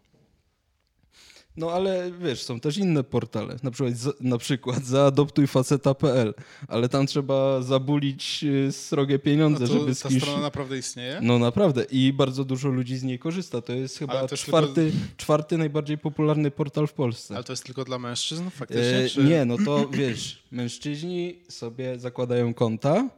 [1.57, 6.33] No ale wiesz, są też inne portale, na przykład, na przykład zaadoptujfaceta.pl,
[6.67, 10.13] ale tam trzeba zabulić y, srogie pieniądze, żeby z kimś...
[10.13, 11.19] Ta strona naprawdę istnieje?
[11.21, 13.61] No naprawdę i bardzo dużo ludzi z niej korzysta.
[13.61, 14.97] To jest chyba czwarty, tylko...
[15.17, 17.35] czwarty najbardziej popularny portal w Polsce.
[17.35, 18.97] Ale to jest tylko dla mężczyzn faktycznie?
[18.97, 19.23] E, czy...
[19.23, 23.09] Nie, no to wiesz, mężczyźni sobie zakładają konta,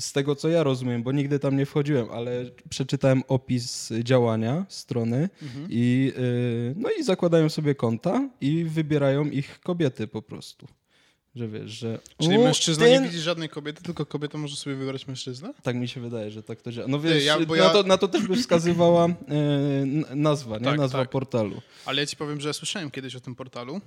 [0.00, 5.28] z tego co ja rozumiem, bo nigdy tam nie wchodziłem, ale przeczytałem opis działania strony
[5.42, 5.66] mhm.
[5.70, 10.66] i, yy, no i zakładają sobie konta i wybierają ich kobiety po prostu.
[11.34, 11.98] Że wiesz, że.
[12.18, 13.02] Czyli mężczyzna ten...
[13.02, 15.54] nie widzi żadnej kobiety, tylko kobieta może sobie wybrać mężczyznę?
[15.62, 16.88] Tak mi się wydaje, że tak to działa.
[16.88, 17.70] No wiesz, ja, na, ja...
[17.70, 20.64] to, na, to, też by wskazywała yy, nazwa, nie?
[20.64, 21.10] Tak, nazwa tak.
[21.10, 21.62] portalu.
[21.86, 23.80] Ale ja ci powiem, że ja słyszałem kiedyś o tym portalu.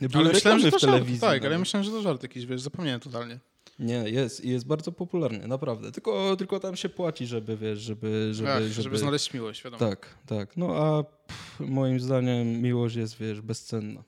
[0.00, 1.18] Były ale myślałem, że to w telewizji.
[1.18, 3.38] Żart, tak, ale ja myślałem, że to żart jakiś, wiesz, zapomniałem totalnie.
[3.78, 5.92] Nie, jest i jest bardzo popularny, naprawdę.
[5.92, 8.28] Tylko, tylko tam się płaci, żeby, wiesz, żeby...
[8.34, 9.78] Żeby, Ach, żeby, żeby znaleźć miłość, wiadomo.
[9.90, 10.56] Tak, tak.
[10.56, 14.04] No a pff, moim zdaniem miłość jest, wiesz, bezcenna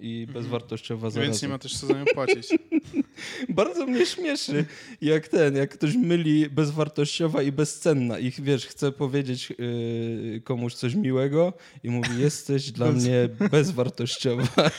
[0.00, 0.42] i mhm.
[0.42, 1.32] bezwartościowa zarazem.
[1.32, 2.48] Więc nie ma też co za nią płacić.
[3.48, 4.64] Bardzo mnie śmieszy,
[5.00, 10.94] jak ten, jak ktoś myli bezwartościowa i bezcenna i wiesz, chce powiedzieć yy, komuś coś
[10.94, 14.44] miłego i mówi, jesteś dla mnie bezwartościowa.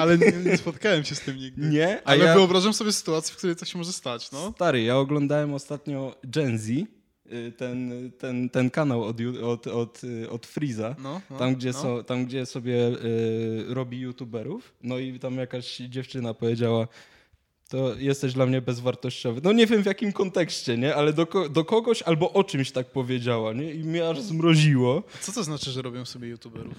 [0.00, 1.68] Ale nie, nie, spotkałem się z tym nigdy.
[1.68, 2.02] Nie?
[2.04, 2.34] A Ale ja...
[2.34, 4.52] wyobrażam sobie sytuację, w której coś może stać, no.
[4.56, 6.86] Stary, ja oglądałem ostatnio Gen Z, y,
[7.56, 11.82] ten, ten, ten kanał od, od, od, od Freeza, no, no, tam, gdzie no.
[11.82, 16.88] so, tam gdzie sobie y, robi youtuberów, no i tam jakaś dziewczyna powiedziała,
[17.68, 19.40] to jesteś dla mnie bezwartościowy.
[19.44, 20.94] No nie wiem w jakim kontekście, nie?
[20.94, 23.74] Ale do, do kogoś albo o czymś tak powiedziała, nie?
[23.74, 25.02] I mnie aż zmroziło.
[25.20, 26.74] Co to znaczy, że robią sobie youtuberów?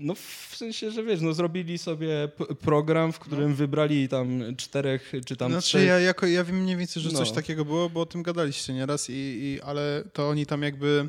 [0.00, 2.28] No w sensie, że wiesz, no zrobili sobie
[2.60, 3.56] program, w którym no.
[3.56, 5.86] wybrali tam czterech czy tam Znaczy trzech.
[5.86, 7.18] ja, jako, ja wiem mniej więcej, że no.
[7.18, 11.08] coś takiego było, bo o tym gadaliście nieraz, i, i, ale to oni tam jakby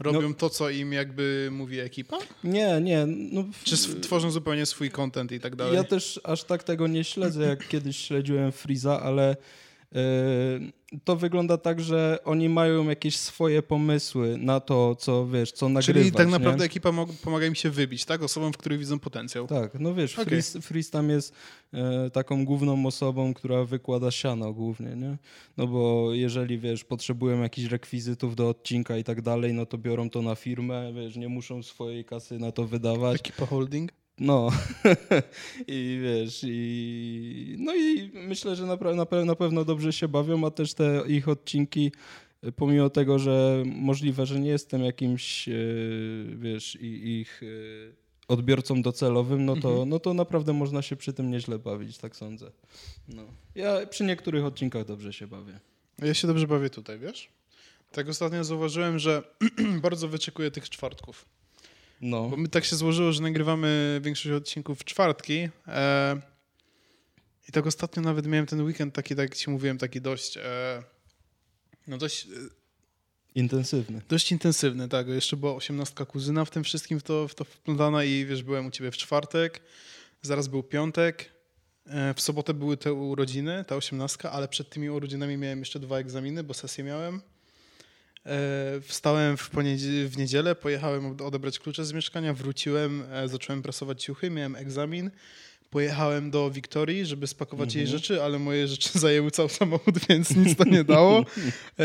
[0.00, 0.34] robią no.
[0.34, 2.18] to, co im jakby mówi ekipa?
[2.44, 3.06] Nie, nie.
[3.06, 5.74] No, Czy tworzą zupełnie swój content i tak dalej?
[5.74, 9.36] Ja też aż tak tego nie śledzę, jak kiedyś śledziłem Freeza, ale
[11.04, 16.02] to wygląda tak, że oni mają jakieś swoje pomysły na to, co wiesz, co nagrywać.
[16.02, 16.66] Czyli tak naprawdę nie?
[16.66, 16.92] ekipa
[17.24, 18.22] pomaga im się wybić, tak?
[18.22, 19.46] Osobom, w których widzą potencjał.
[19.46, 20.24] Tak, no wiesz, okay.
[20.24, 21.34] Freeze, Freeze tam jest
[21.72, 25.18] e, taką główną osobą, która wykłada siano głównie, nie?
[25.56, 30.10] No bo jeżeli, wiesz, potrzebują jakichś rekwizytów do odcinka i tak dalej, no to biorą
[30.10, 33.20] to na firmę, wiesz, nie muszą swojej kasy na to wydawać.
[33.20, 34.01] Ekipa holding?
[34.18, 34.50] No
[35.66, 40.50] i wiesz, i no i myślę, że na, na, na pewno dobrze się bawią, a
[40.50, 41.92] też te ich odcinki,
[42.56, 45.52] pomimo tego, że możliwe, że nie jestem jakimś, e,
[46.36, 49.88] wiesz, ich e, odbiorcą docelowym, no to, mhm.
[49.88, 52.50] no to naprawdę można się przy tym nieźle bawić, tak sądzę.
[53.08, 53.22] No.
[53.54, 55.60] Ja przy niektórych odcinkach dobrze się bawię.
[55.98, 57.28] Ja się dobrze bawię tutaj, wiesz?
[57.92, 59.22] Tak ostatnio zauważyłem, że
[59.82, 61.24] bardzo wyczekuję tych czwartków.
[62.02, 62.28] No.
[62.28, 65.48] Bo my tak się złożyło, że nagrywamy większość odcinków w czwartki.
[65.68, 66.20] E,
[67.48, 70.36] I tak ostatnio nawet miałem ten weekend taki, tak jak ci mówiłem, taki dość.
[70.36, 70.82] E,
[71.86, 72.26] no dość.
[72.26, 72.28] E,
[73.34, 74.02] intensywny.
[74.08, 75.08] Dość intensywny, tak.
[75.08, 78.66] Jeszcze była osiemnastka kuzyna w tym wszystkim w to, w to wplątana i wiesz, byłem
[78.66, 79.60] u ciebie w czwartek,
[80.22, 81.32] zaraz był piątek.
[81.86, 85.98] E, w sobotę były te urodziny, ta osiemnastka, ale przed tymi urodzinami miałem jeszcze dwa
[85.98, 87.20] egzaminy, bo sesję miałem.
[88.26, 89.50] E, wstałem w,
[90.08, 95.10] w niedzielę, pojechałem odebrać klucze z mieszkania, wróciłem, e, zacząłem prasować ciuchy, miałem egzamin.
[95.70, 97.78] Pojechałem do Wiktorii, żeby spakować mhm.
[97.78, 101.24] jej rzeczy, ale moje rzeczy zajęły cały samochód, więc nic to nie dało.
[101.78, 101.84] E,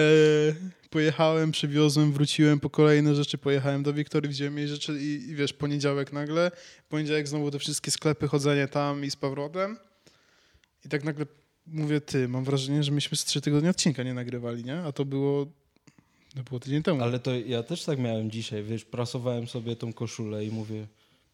[0.89, 5.53] pojechałem, przywiozłem, wróciłem po kolejne rzeczy, pojechałem do Wiktorii, wziąłem jej rzeczy i, i wiesz,
[5.53, 6.51] poniedziałek nagle,
[6.89, 9.77] poniedziałek znowu te wszystkie sklepy, chodzenie tam i z powrotem.
[10.85, 11.25] I tak nagle
[11.67, 14.77] mówię, ty, mam wrażenie, że myśmy z trzy tygodnie odcinka nie nagrywali, nie?
[14.77, 15.47] A to było
[16.35, 17.03] to było tydzień temu.
[17.03, 20.87] Ale to ja też tak miałem dzisiaj, wiesz, prasowałem sobie tą koszulę i mówię,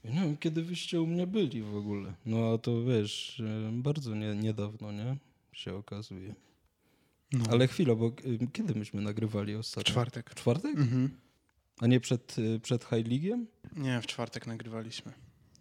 [0.03, 2.13] nie wiem, kiedy wyście u mnie byli w ogóle.
[2.25, 5.17] No a to wiesz, bardzo nie, niedawno, nie?
[5.51, 6.35] Się okazuje.
[7.31, 7.45] No.
[7.51, 9.91] Ale chwilę, bo y, kiedy myśmy nagrywali ostatnio?
[9.91, 10.29] Czwartek.
[10.29, 10.77] W czwartek?
[10.77, 11.09] Mhm.
[11.81, 13.45] A nie przed, y, przed High League'iem?
[13.75, 15.11] Nie, w czwartek nagrywaliśmy.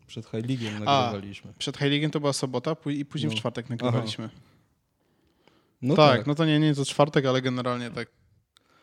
[0.06, 1.50] Przed High League'iem nagrywaliśmy.
[1.50, 3.36] A, przed High League'iem to była sobota i później no.
[3.36, 4.28] w czwartek nagrywaliśmy.
[5.82, 8.08] No tak, tak, no to nie, nie czwartek, ale generalnie tak.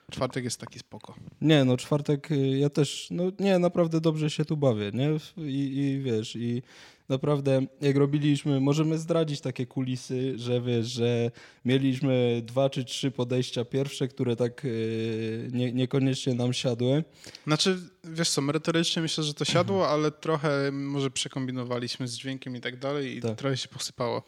[0.10, 1.16] Czwartek jest taki spoko.
[1.42, 5.10] Nie, no czwartek y, ja też, no nie, naprawdę dobrze się tu bawię, nie?
[5.38, 6.62] I, i wiesz, i
[7.10, 11.32] naprawdę jak robiliśmy, możemy zdradzić takie kulisy, że wiesz, że
[11.66, 17.04] mieliśmy dwa czy trzy podejścia pierwsze, które tak yy, nie, niekoniecznie nam siadły.
[17.48, 22.62] Znaczy, wiesz co, merytorycznie myślę, że to siadło, ale trochę może przekombinowaliśmy z dźwiękiem i
[22.62, 23.38] tak dalej i tak.
[23.38, 24.24] trochę się posypało.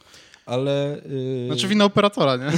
[0.46, 1.02] Ale...
[1.10, 1.48] Yy...
[1.48, 2.52] Znaczy wina operatora, nie?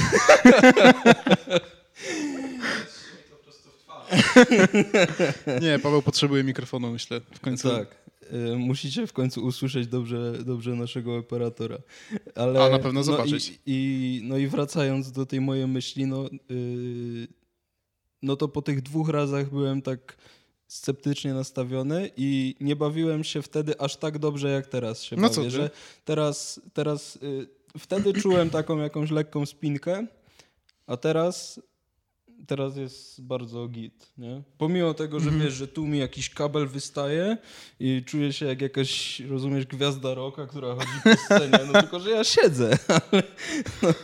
[5.62, 7.70] Nie, Paweł potrzebuje mikrofonu, myślę, w końcu.
[7.70, 8.04] Tak.
[8.32, 11.78] Y, musicie w końcu usłyszeć dobrze, dobrze naszego operatora.
[12.34, 13.50] Ale, A na pewno zobaczyć.
[13.50, 17.28] No i, i, no i wracając do tej mojej myśli, no, yy,
[18.22, 20.16] no to po tych dwóch razach byłem tak
[20.66, 25.50] sceptycznie nastawiony i nie bawiłem się wtedy aż tak dobrze, jak teraz się no bawię.
[25.50, 25.70] Że
[26.04, 27.48] teraz, teraz yy,
[27.78, 30.06] wtedy czułem taką jakąś lekką spinkę,
[30.86, 31.60] a teraz
[32.46, 34.42] teraz jest bardzo git, nie?
[34.58, 35.40] Pomimo tego, że -hmm.
[35.40, 37.36] wiesz, że tu mi jakiś kabel wystaje
[37.80, 42.10] i czuję się jak jakaś, rozumiesz, gwiazda roka, która chodzi po scenie, no tylko, że
[42.10, 42.78] ja siedzę.
[43.82, 43.94] no,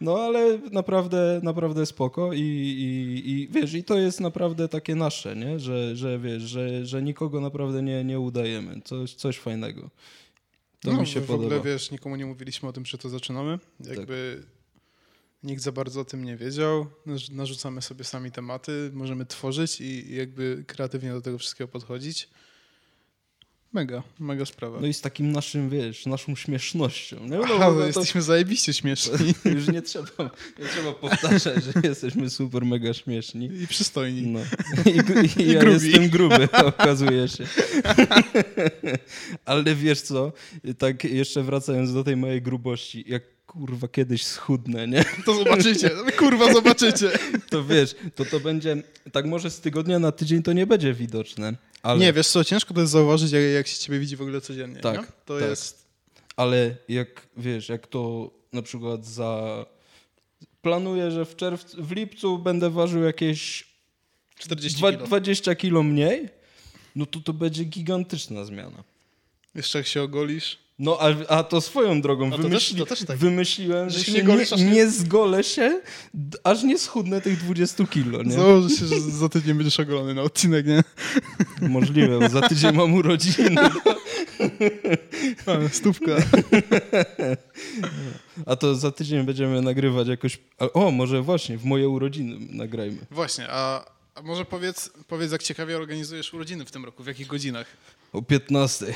[0.00, 5.36] no, ale naprawdę, naprawdę spoko i, i, i wiesz, i to jest naprawdę takie nasze,
[5.36, 5.58] nie?
[5.58, 8.80] Że, że wiesz, że, że nikogo naprawdę nie, nie udajemy.
[8.84, 9.90] Coś, coś fajnego.
[10.80, 11.42] To no, mi się w podoba.
[11.42, 13.58] W ogóle, wiesz, nikomu nie mówiliśmy o tym, że to zaczynamy.
[13.80, 14.42] Jakby...
[14.42, 14.59] Tak
[15.42, 16.86] Nikt za bardzo o tym nie wiedział.
[17.32, 22.28] Narzucamy sobie sami tematy, możemy tworzyć i jakby kreatywnie do tego wszystkiego podchodzić.
[23.72, 24.80] Mega, mega sprawa.
[24.80, 27.20] No i z takim naszym, wiesz, naszą śmiesznością.
[27.20, 27.36] Nie?
[27.36, 29.34] No, Aha, no, jesteśmy zajebiście śmieszni.
[29.54, 33.50] Już nie trzeba, nie trzeba powtarzać, że jesteśmy super mega śmieszni.
[33.62, 34.22] I przystojni.
[34.22, 34.40] No.
[34.92, 35.86] I, i, I ja grubi.
[35.86, 36.48] jestem gruby,
[36.78, 37.46] okazuje się.
[39.44, 40.32] Ale wiesz co,
[40.78, 45.04] tak jeszcze wracając do tej mojej grubości, jak kurwa, kiedyś schudnę, nie?
[45.26, 47.10] To zobaczycie, kurwa, zobaczycie.
[47.48, 48.76] To wiesz, to to będzie,
[49.12, 51.54] tak może z tygodnia na tydzień to nie będzie widoczne.
[51.82, 52.00] Ale...
[52.00, 54.80] Nie, wiesz co, ciężko to jest zauważyć, jak, jak się ciebie widzi w ogóle codziennie,
[54.80, 55.06] Tak, nie?
[55.24, 55.48] To tak.
[55.48, 55.86] jest...
[56.36, 59.64] Ale jak, wiesz, jak to na przykład za...
[60.62, 63.66] Planuję, że w czerwcu, w lipcu będę ważył jakieś
[64.38, 65.06] 40 kilo.
[65.06, 66.28] 20 kilo mniej,
[66.96, 68.84] no to to będzie gigantyczna zmiana.
[69.54, 70.58] Jeszcze jak się ogolisz.
[70.78, 73.16] No, a, a to swoją drogą to wymyśli, też, to też tak.
[73.16, 75.80] wymyśliłem, że, że się nie, golisz, nie, nie zgolę się,
[76.44, 78.32] aż nie schudnę tych 20 kilo, nie?
[78.32, 80.82] Założę się, że za tydzień będziesz ogolony na odcinek, nie?
[81.68, 83.56] Możliwe, bo za tydzień mam urodziny.
[85.46, 86.12] A, stówka.
[88.46, 90.38] A to za tydzień będziemy nagrywać jakoś...
[90.58, 92.98] O, może właśnie, w moje urodziny nagrajmy.
[93.10, 93.84] Właśnie, a,
[94.14, 97.66] a może powiedz, powiedz, jak ciekawie organizujesz urodziny w tym roku, w jakich godzinach?
[98.12, 98.94] O 15.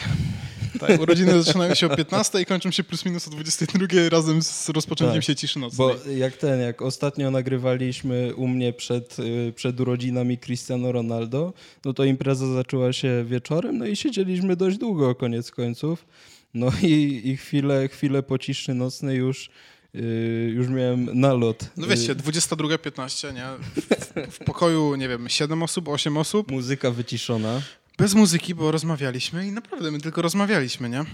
[0.81, 4.69] Tak, urodziny zaczynają się o 15 i kończą się plus minus o 22 razem z
[4.69, 5.89] rozpoczęciem tak, się ciszy nocnej.
[5.89, 11.53] Bo jak ten, jak ostatnio nagrywaliśmy u mnie przed, y, przed urodzinami Cristiano Ronaldo,
[11.85, 16.07] no to impreza zaczęła się wieczorem, no i siedzieliśmy dość długo koniec końców.
[16.55, 19.51] No i, i chwilę, chwilę po ciszy nocnej już
[19.95, 21.71] Yy, już miałem nalot.
[21.77, 23.47] No wiecie, 22.15, nie?
[23.77, 26.51] W, w, pokoju, nie wiem, 7 osób, 8 osób.
[26.51, 27.63] Muzyka wyciszona.
[27.99, 31.05] Bez muzyki, bo rozmawialiśmy i naprawdę my tylko rozmawialiśmy, nie?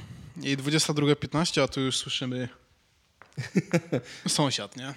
[0.42, 2.48] I 22.15, a tu już słyszymy
[4.28, 4.94] sąsiad, nie?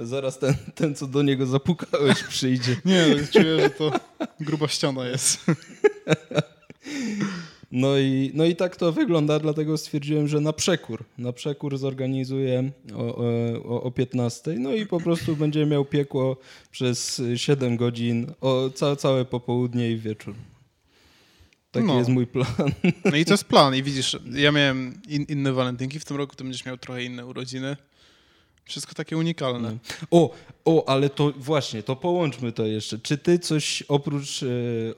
[0.00, 2.76] Zaraz ten, ten, co do niego zapukałeś, przyjdzie.
[2.84, 3.92] Nie, czuję, że to
[4.40, 5.40] gruba ściana jest.
[7.72, 12.70] No i, no i tak to wygląda, dlatego stwierdziłem, że na przekór, na przekór zorganizuję
[12.94, 13.16] o,
[13.64, 14.54] o, o 15.
[14.58, 16.36] No i po prostu będzie miał piekło
[16.70, 20.34] przez 7 godzin, o, ca, całe popołudnie i wieczór.
[21.70, 21.98] Taki no.
[21.98, 22.46] jest mój plan.
[23.04, 23.74] No i to jest plan.
[23.74, 27.26] I widzisz, ja miałem in, inne walentynki w tym roku, ty będziesz miał trochę inne
[27.26, 27.76] urodziny.
[28.68, 29.72] Wszystko takie unikalne.
[29.72, 29.78] No.
[30.10, 32.98] O, o, ale to właśnie, to połączmy to jeszcze.
[32.98, 34.46] Czy ty coś oprócz, e,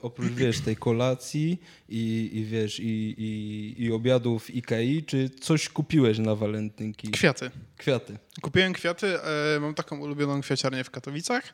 [0.01, 6.17] oprócz wiesz, tej kolacji i, i wiesz, i, i, i obiadów Ikei, czy coś kupiłeś
[6.17, 7.11] na walentynki?
[7.11, 7.51] Kwiaty.
[7.77, 8.17] Kwiaty.
[8.41, 11.53] Kupiłem kwiaty, e, mam taką ulubioną kwiaciarnię w Katowicach,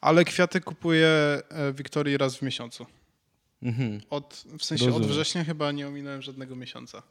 [0.00, 2.86] ale kwiaty kupuję e, Wiktorii raz w miesiącu.
[3.62, 4.00] Mhm.
[4.10, 5.08] Od, w sensie Rozumiem.
[5.08, 7.02] od września chyba nie ominąłem żadnego miesiąca.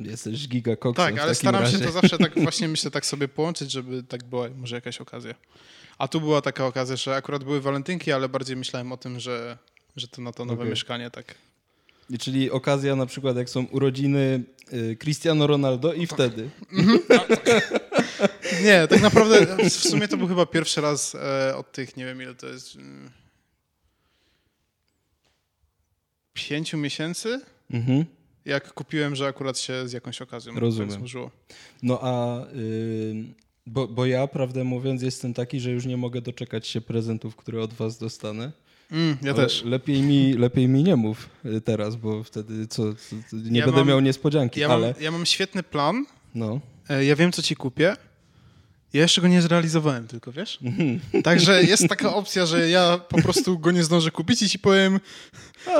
[0.00, 1.78] Jesteś gigakoksem Tak, ale staram razie.
[1.78, 5.34] się to zawsze tak właśnie myślę tak sobie połączyć, żeby tak była może jakaś okazja.
[5.98, 9.58] A tu była taka okazja, że akurat były walentynki, ale bardziej myślałem o tym, że,
[9.96, 10.70] że to na to nowe okay.
[10.70, 11.34] mieszkanie tak.
[12.10, 16.16] I czyli okazja na przykład jak są urodziny y, Cristiano Ronaldo i tak.
[16.18, 16.50] wtedy.
[16.72, 16.98] Mhm.
[17.08, 17.28] tak.
[18.64, 22.22] Nie, tak naprawdę w sumie to był chyba pierwszy raz e, od tych, nie wiem
[22.22, 23.10] ile to jest, mm,
[26.34, 27.40] pięciu miesięcy.
[27.70, 28.04] Mhm
[28.44, 30.90] jak kupiłem, że akurat się z jakąś okazją Rozumiem.
[30.90, 31.30] złożyło.
[31.82, 32.44] No a...
[32.54, 33.24] Yy,
[33.66, 37.62] bo, bo ja, prawdę mówiąc, jestem taki, że już nie mogę doczekać się prezentów, które
[37.62, 38.52] od was dostanę.
[38.90, 39.64] Mm, ja Ale też.
[39.64, 43.80] Lepiej mi, lepiej mi nie mów y, teraz, bo wtedy co, co nie ja będę
[43.80, 44.60] mam, miał niespodzianki.
[44.60, 44.86] Ja, ale...
[44.86, 46.06] mam, ja mam świetny plan.
[46.34, 46.60] No.
[46.88, 47.96] E, ja wiem, co ci kupię.
[48.92, 50.58] Ja jeszcze go nie zrealizowałem tylko, wiesz?
[50.62, 51.22] Mhm.
[51.22, 55.00] Także jest taka opcja, że ja po prostu go nie zdążę kupić i ci powiem,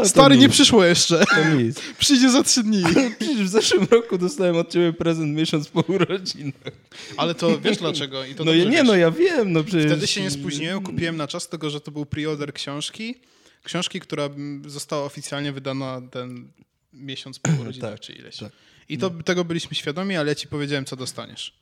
[0.05, 1.25] stary, nie przyszło jeszcze.
[1.99, 2.83] Przyjdzie za trzy dni.
[3.19, 6.73] Przecież w zeszłym roku dostałem od ciebie prezent miesiąc po urodzinach.
[7.17, 8.25] Ale to wiesz dlaczego?
[8.25, 8.87] I to no ja, nie, wiesz.
[8.87, 9.53] no ja wiem.
[9.53, 9.87] No przecież...
[9.87, 13.15] Wtedy się nie spóźniłem, kupiłem na czas tego, że to był preorder książki.
[13.63, 14.29] Książki, która
[14.67, 16.49] została oficjalnie wydana ten
[16.93, 18.37] miesiąc po urodzinach, tak, czy ileś.
[18.37, 18.53] Tak.
[18.89, 21.61] I to, tego byliśmy świadomi, ale ja ci powiedziałem, co dostaniesz.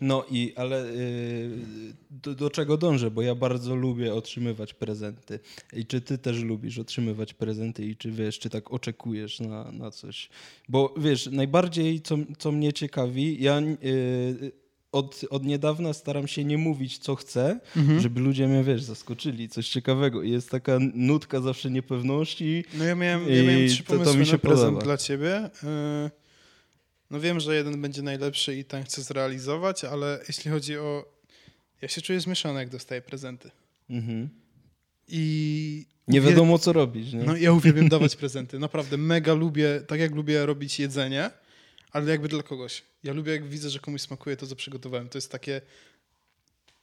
[0.00, 1.50] No i ale yy,
[2.10, 3.10] do, do, czego dążę?
[3.10, 5.40] Bo ja bardzo lubię otrzymywać prezenty.
[5.72, 9.90] I czy ty też lubisz otrzymywać prezenty i czy wiesz, czy tak oczekujesz na, na
[9.90, 10.28] coś?
[10.68, 14.52] Bo wiesz, najbardziej co, co mnie ciekawi, ja yy,
[14.92, 18.00] od, od niedawna staram się nie mówić, co chcę, mhm.
[18.00, 20.22] żeby ludzie mnie, wiesz, zaskoczyli, coś ciekawego.
[20.22, 22.64] I jest taka nutka zawsze niepewności.
[22.74, 24.84] No ja miałem, ja miałem trzy pomysły to, to mi się na prezent podoba.
[24.84, 25.50] dla ciebie.
[25.62, 26.27] Yy
[27.10, 31.18] no wiem, że jeden będzie najlepszy i ten chcę zrealizować, ale jeśli chodzi o...
[31.82, 33.50] Ja się czuję zmieszany, jak dostaję prezenty.
[33.90, 34.28] Mhm.
[35.08, 35.86] I...
[36.08, 37.12] Nie wiadomo, co robić.
[37.12, 37.22] Nie?
[37.22, 38.58] No ja uwielbiam dawać prezenty.
[38.58, 41.30] Naprawdę mega lubię, tak jak lubię robić jedzenie,
[41.92, 42.82] ale jakby dla kogoś.
[43.04, 45.08] Ja lubię, jak widzę, że komuś smakuje to, co przygotowałem.
[45.08, 45.60] To jest takie,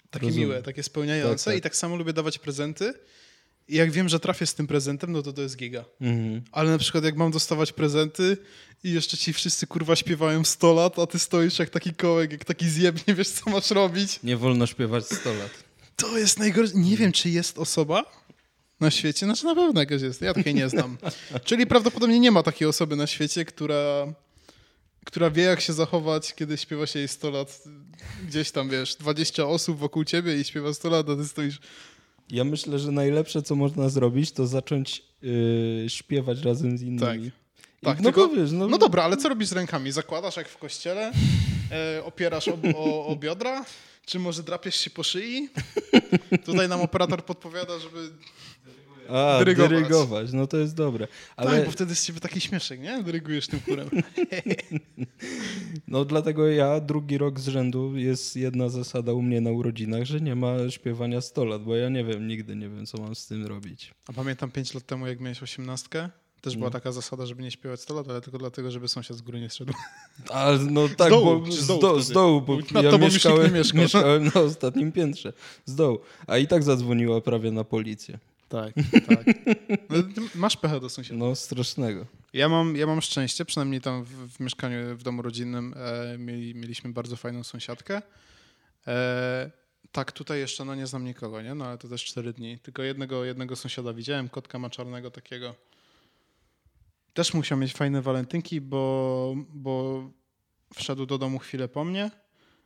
[0.10, 1.46] takie miłe, takie spełniające.
[1.46, 1.58] Tak, tak.
[1.58, 2.94] I tak samo lubię dawać prezenty.
[3.68, 5.86] I jak wiem, że trafię z tym prezentem, no to to jest giga.
[6.02, 6.42] Mhm.
[6.52, 8.38] Ale na przykład jak mam dostawać prezenty
[8.84, 12.46] i jeszcze ci wszyscy kurwa śpiewają 100 lat, a ty stoisz jak taki kołek, jak
[12.46, 14.20] taki zjeb, nie wiesz co masz robić.
[14.24, 15.64] Nie wolno śpiewać 100 lat.
[15.96, 16.74] To jest najgorsze.
[16.76, 18.26] Nie wiem, czy jest osoba
[18.80, 20.98] na świecie, znaczy na pewno jakaś jest, ja takiej nie znam.
[21.46, 24.14] Czyli prawdopodobnie nie ma takiej osoby na świecie, która,
[25.06, 27.64] która wie jak się zachować, kiedy śpiewa się jej 100 lat.
[28.28, 31.60] Gdzieś tam, wiesz, 20 osób wokół ciebie i śpiewa 100 lat, a ty stoisz...
[32.30, 37.32] Ja myślę, że najlepsze, co można zrobić, to zacząć yy, śpiewać razem z innymi.
[37.32, 37.46] Tak.
[37.82, 38.68] Tak, no, tylko, wiesz, no...
[38.68, 39.92] no dobra, ale co robisz z rękami?
[39.92, 41.12] Zakładasz jak w kościele?
[41.72, 43.66] E, opierasz o, o, o, biodra?
[44.06, 45.50] Czy może drapiesz się po szyi?
[46.46, 48.10] Tutaj nam operator podpowiada, żeby...
[49.10, 49.70] A, dyrygować.
[49.70, 50.34] dyrygować.
[50.34, 51.08] no to jest dobre.
[51.36, 51.52] Ale...
[51.52, 53.04] Tak, bo wtedy z ciebie taki śmieszek, nie?
[53.04, 53.90] Dyrygujesz tym chórem.
[55.88, 60.22] no dlatego ja drugi rok z rzędu jest jedna zasada u mnie na urodzinach, że
[60.22, 63.28] nie ma śpiewania 100 lat, bo ja nie wiem, nigdy nie wiem, co mam z
[63.28, 63.94] tym robić.
[64.08, 66.10] A pamiętam 5 lat temu, jak miałeś osiemnastkę?
[66.46, 66.72] Też była no.
[66.72, 69.50] taka zasada, żeby nie śpiewać 100 lat, ale tylko dlatego, żeby sąsiad z góry nie
[69.50, 69.74] zszedł.
[70.30, 74.42] Ale no tak, z dołu, bo z, dołu, z dołu, bo ja mieszkałem, mieszkałem na
[74.42, 75.34] ostatnim piętrze,
[75.66, 76.00] z dołu.
[76.28, 78.20] A i tak zadzwoniła prawie na policję.
[78.56, 78.74] Tak,
[79.08, 79.26] tak.
[79.90, 81.20] No, masz pecha do sąsiada.
[81.20, 82.06] No, strasznego.
[82.34, 86.56] Ja mam, ja mam szczęście, przynajmniej tam w, w mieszkaniu, w domu rodzinnym e, mieli,
[86.56, 88.02] mieliśmy bardzo fajną sąsiadkę.
[88.88, 89.52] E,
[89.92, 91.56] tak, tutaj jeszcze no nie znam nikogo, nie?
[91.56, 92.60] No ale to też cztery dni.
[92.60, 95.56] Tylko jednego, jednego sąsiada widziałem, kotka ma czarnego takiego.
[97.14, 100.04] Też musiał mieć fajne walentynki, bo, bo
[100.76, 102.12] wszedł do domu chwilę po mnie,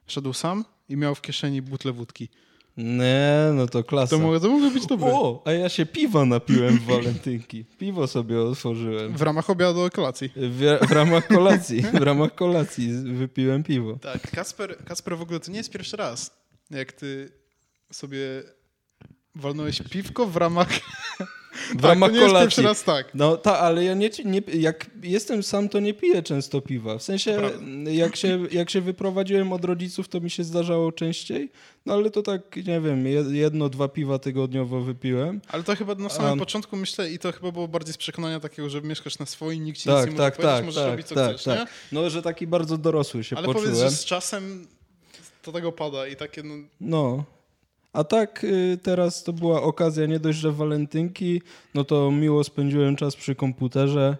[0.08, 2.30] szedł sam i miał w kieszeni butlę wódki.
[2.80, 4.16] Nie, no to klasa.
[4.16, 5.08] To mogło, to mogło być dobre.
[5.14, 7.66] O, a ja się piwa napiłem w walentynki.
[7.66, 9.18] Piwo sobie otworzyłem.
[9.18, 10.32] W ramach obiadu kolacji.
[10.36, 11.82] W, w ramach kolacji.
[11.82, 13.98] W ramach kolacji wypiłem piwo.
[14.02, 16.32] Tak, Kasper, Kasper w ogóle to nie jest pierwszy raz,
[16.70, 17.32] jak ty
[17.92, 18.44] sobie
[19.36, 20.70] walnąłeś piwko w ramach
[21.52, 22.46] w tak, ramach nie kolacji.
[22.46, 23.08] Jest raz tak.
[23.14, 26.98] No tak, ale ja nie, nie, jak jestem sam, to nie piję często piwa.
[26.98, 27.42] W sensie,
[27.92, 31.52] jak się, jak się wyprowadziłem od rodziców, to mi się zdarzało częściej.
[31.86, 35.42] No ale to tak, nie wiem, jedno, dwa piwa tygodniowo wypiłem.
[35.48, 38.40] Ale to chyba na samym um, początku myślę i to chyba było bardziej z przekonania
[38.40, 40.92] takiego, że mieszkasz na swoim, nikt ci tak, nic tak, nie może tak, możesz tak,
[40.92, 41.60] robić co tak, chcesz, tak.
[41.60, 41.66] Nie?
[41.92, 43.68] No, że taki bardzo dorosły się ale poczułem.
[43.68, 44.68] Ale powiedz, że z czasem
[45.42, 46.56] to tego pada i takie no...
[46.82, 47.24] No,
[47.94, 51.42] a tak y, teraz to była okazja nie dość, że walentynki,
[51.74, 54.18] no to miło spędziłem czas przy komputerze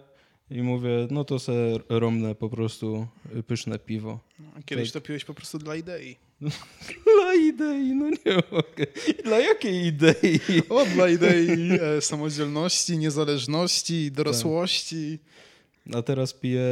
[0.50, 1.52] i mówię, no to se
[1.88, 3.06] romnę po prostu
[3.46, 4.20] pyszne piwo.
[4.58, 6.16] A kiedyś to piłeś po prostu dla idei.
[7.16, 8.86] dla idei, no nie mogę.
[9.24, 10.40] Dla jakiej idei?
[10.68, 15.18] O, dla idei e, samodzielności, niezależności, dorosłości.
[15.18, 15.49] Tak.
[15.94, 16.62] A teraz piję.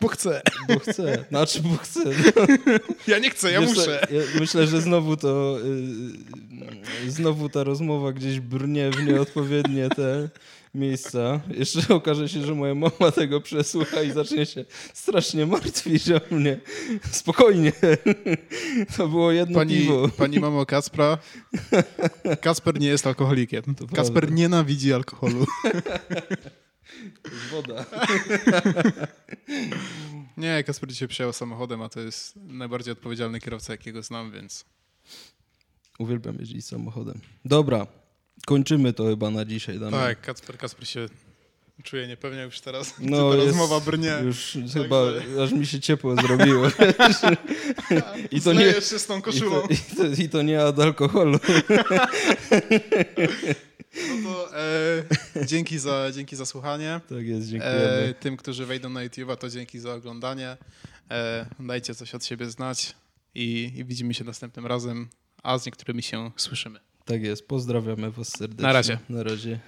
[0.00, 0.42] Bo chcę.
[0.68, 1.24] Bo chcę.
[1.28, 2.00] Znaczy, bo chcę.
[2.04, 2.46] No.
[3.06, 4.06] Ja nie chcę, ja muszę.
[4.10, 5.58] Ja myślę, że znowu to.
[7.04, 10.28] Yy, znowu ta rozmowa gdzieś brnie w nieodpowiednie te
[10.74, 11.40] miejsca.
[11.50, 16.60] Jeszcze okaże się, że moja mama tego przesłucha i zacznie się strasznie martwić o mnie.
[17.10, 17.72] Spokojnie.
[18.96, 20.08] To było jedno pani, piwo.
[20.08, 21.18] Pani mamo Kaspra,
[22.40, 23.62] Kasper nie jest alkoholikiem.
[23.74, 24.36] To Kasper prawda.
[24.36, 25.46] nienawidzi alkoholu.
[27.32, 27.84] Jest woda.
[30.36, 34.64] Nie, Kasper dzisiaj przyjechał samochodem, a to jest najbardziej odpowiedzialny kierowca, jakiego znam, więc...
[35.98, 37.20] Uwielbiam jeździć samochodem.
[37.44, 37.86] Dobra,
[38.46, 39.78] kończymy to chyba na dzisiaj.
[39.78, 40.00] Damian.
[40.00, 41.06] Tak, Kasper, Kasper się
[41.82, 42.94] czuje niepewnie już teraz.
[42.98, 44.18] No, ta rozmowa brnie.
[44.24, 44.96] Już tak chyba
[45.44, 46.68] aż mi się ciepło zrobiło.
[48.30, 49.62] I to nie jeszcze z tą koszulą.
[49.62, 51.38] I to, i to, i to nie od alkoholu.
[53.96, 57.00] No to e, dzięki, za, dzięki za słuchanie.
[57.08, 57.78] Tak jest, dziękujemy.
[57.80, 60.56] E, tym, którzy wejdą na YouTube'a, to dzięki za oglądanie.
[61.10, 62.94] E, dajcie coś od siebie znać
[63.34, 65.08] i, i widzimy się następnym razem,
[65.42, 66.80] a z niektórymi się słyszymy.
[67.04, 68.62] Tak jest, pozdrawiamy Was serdecznie.
[68.62, 68.98] Na razie.
[69.08, 69.60] Na razie.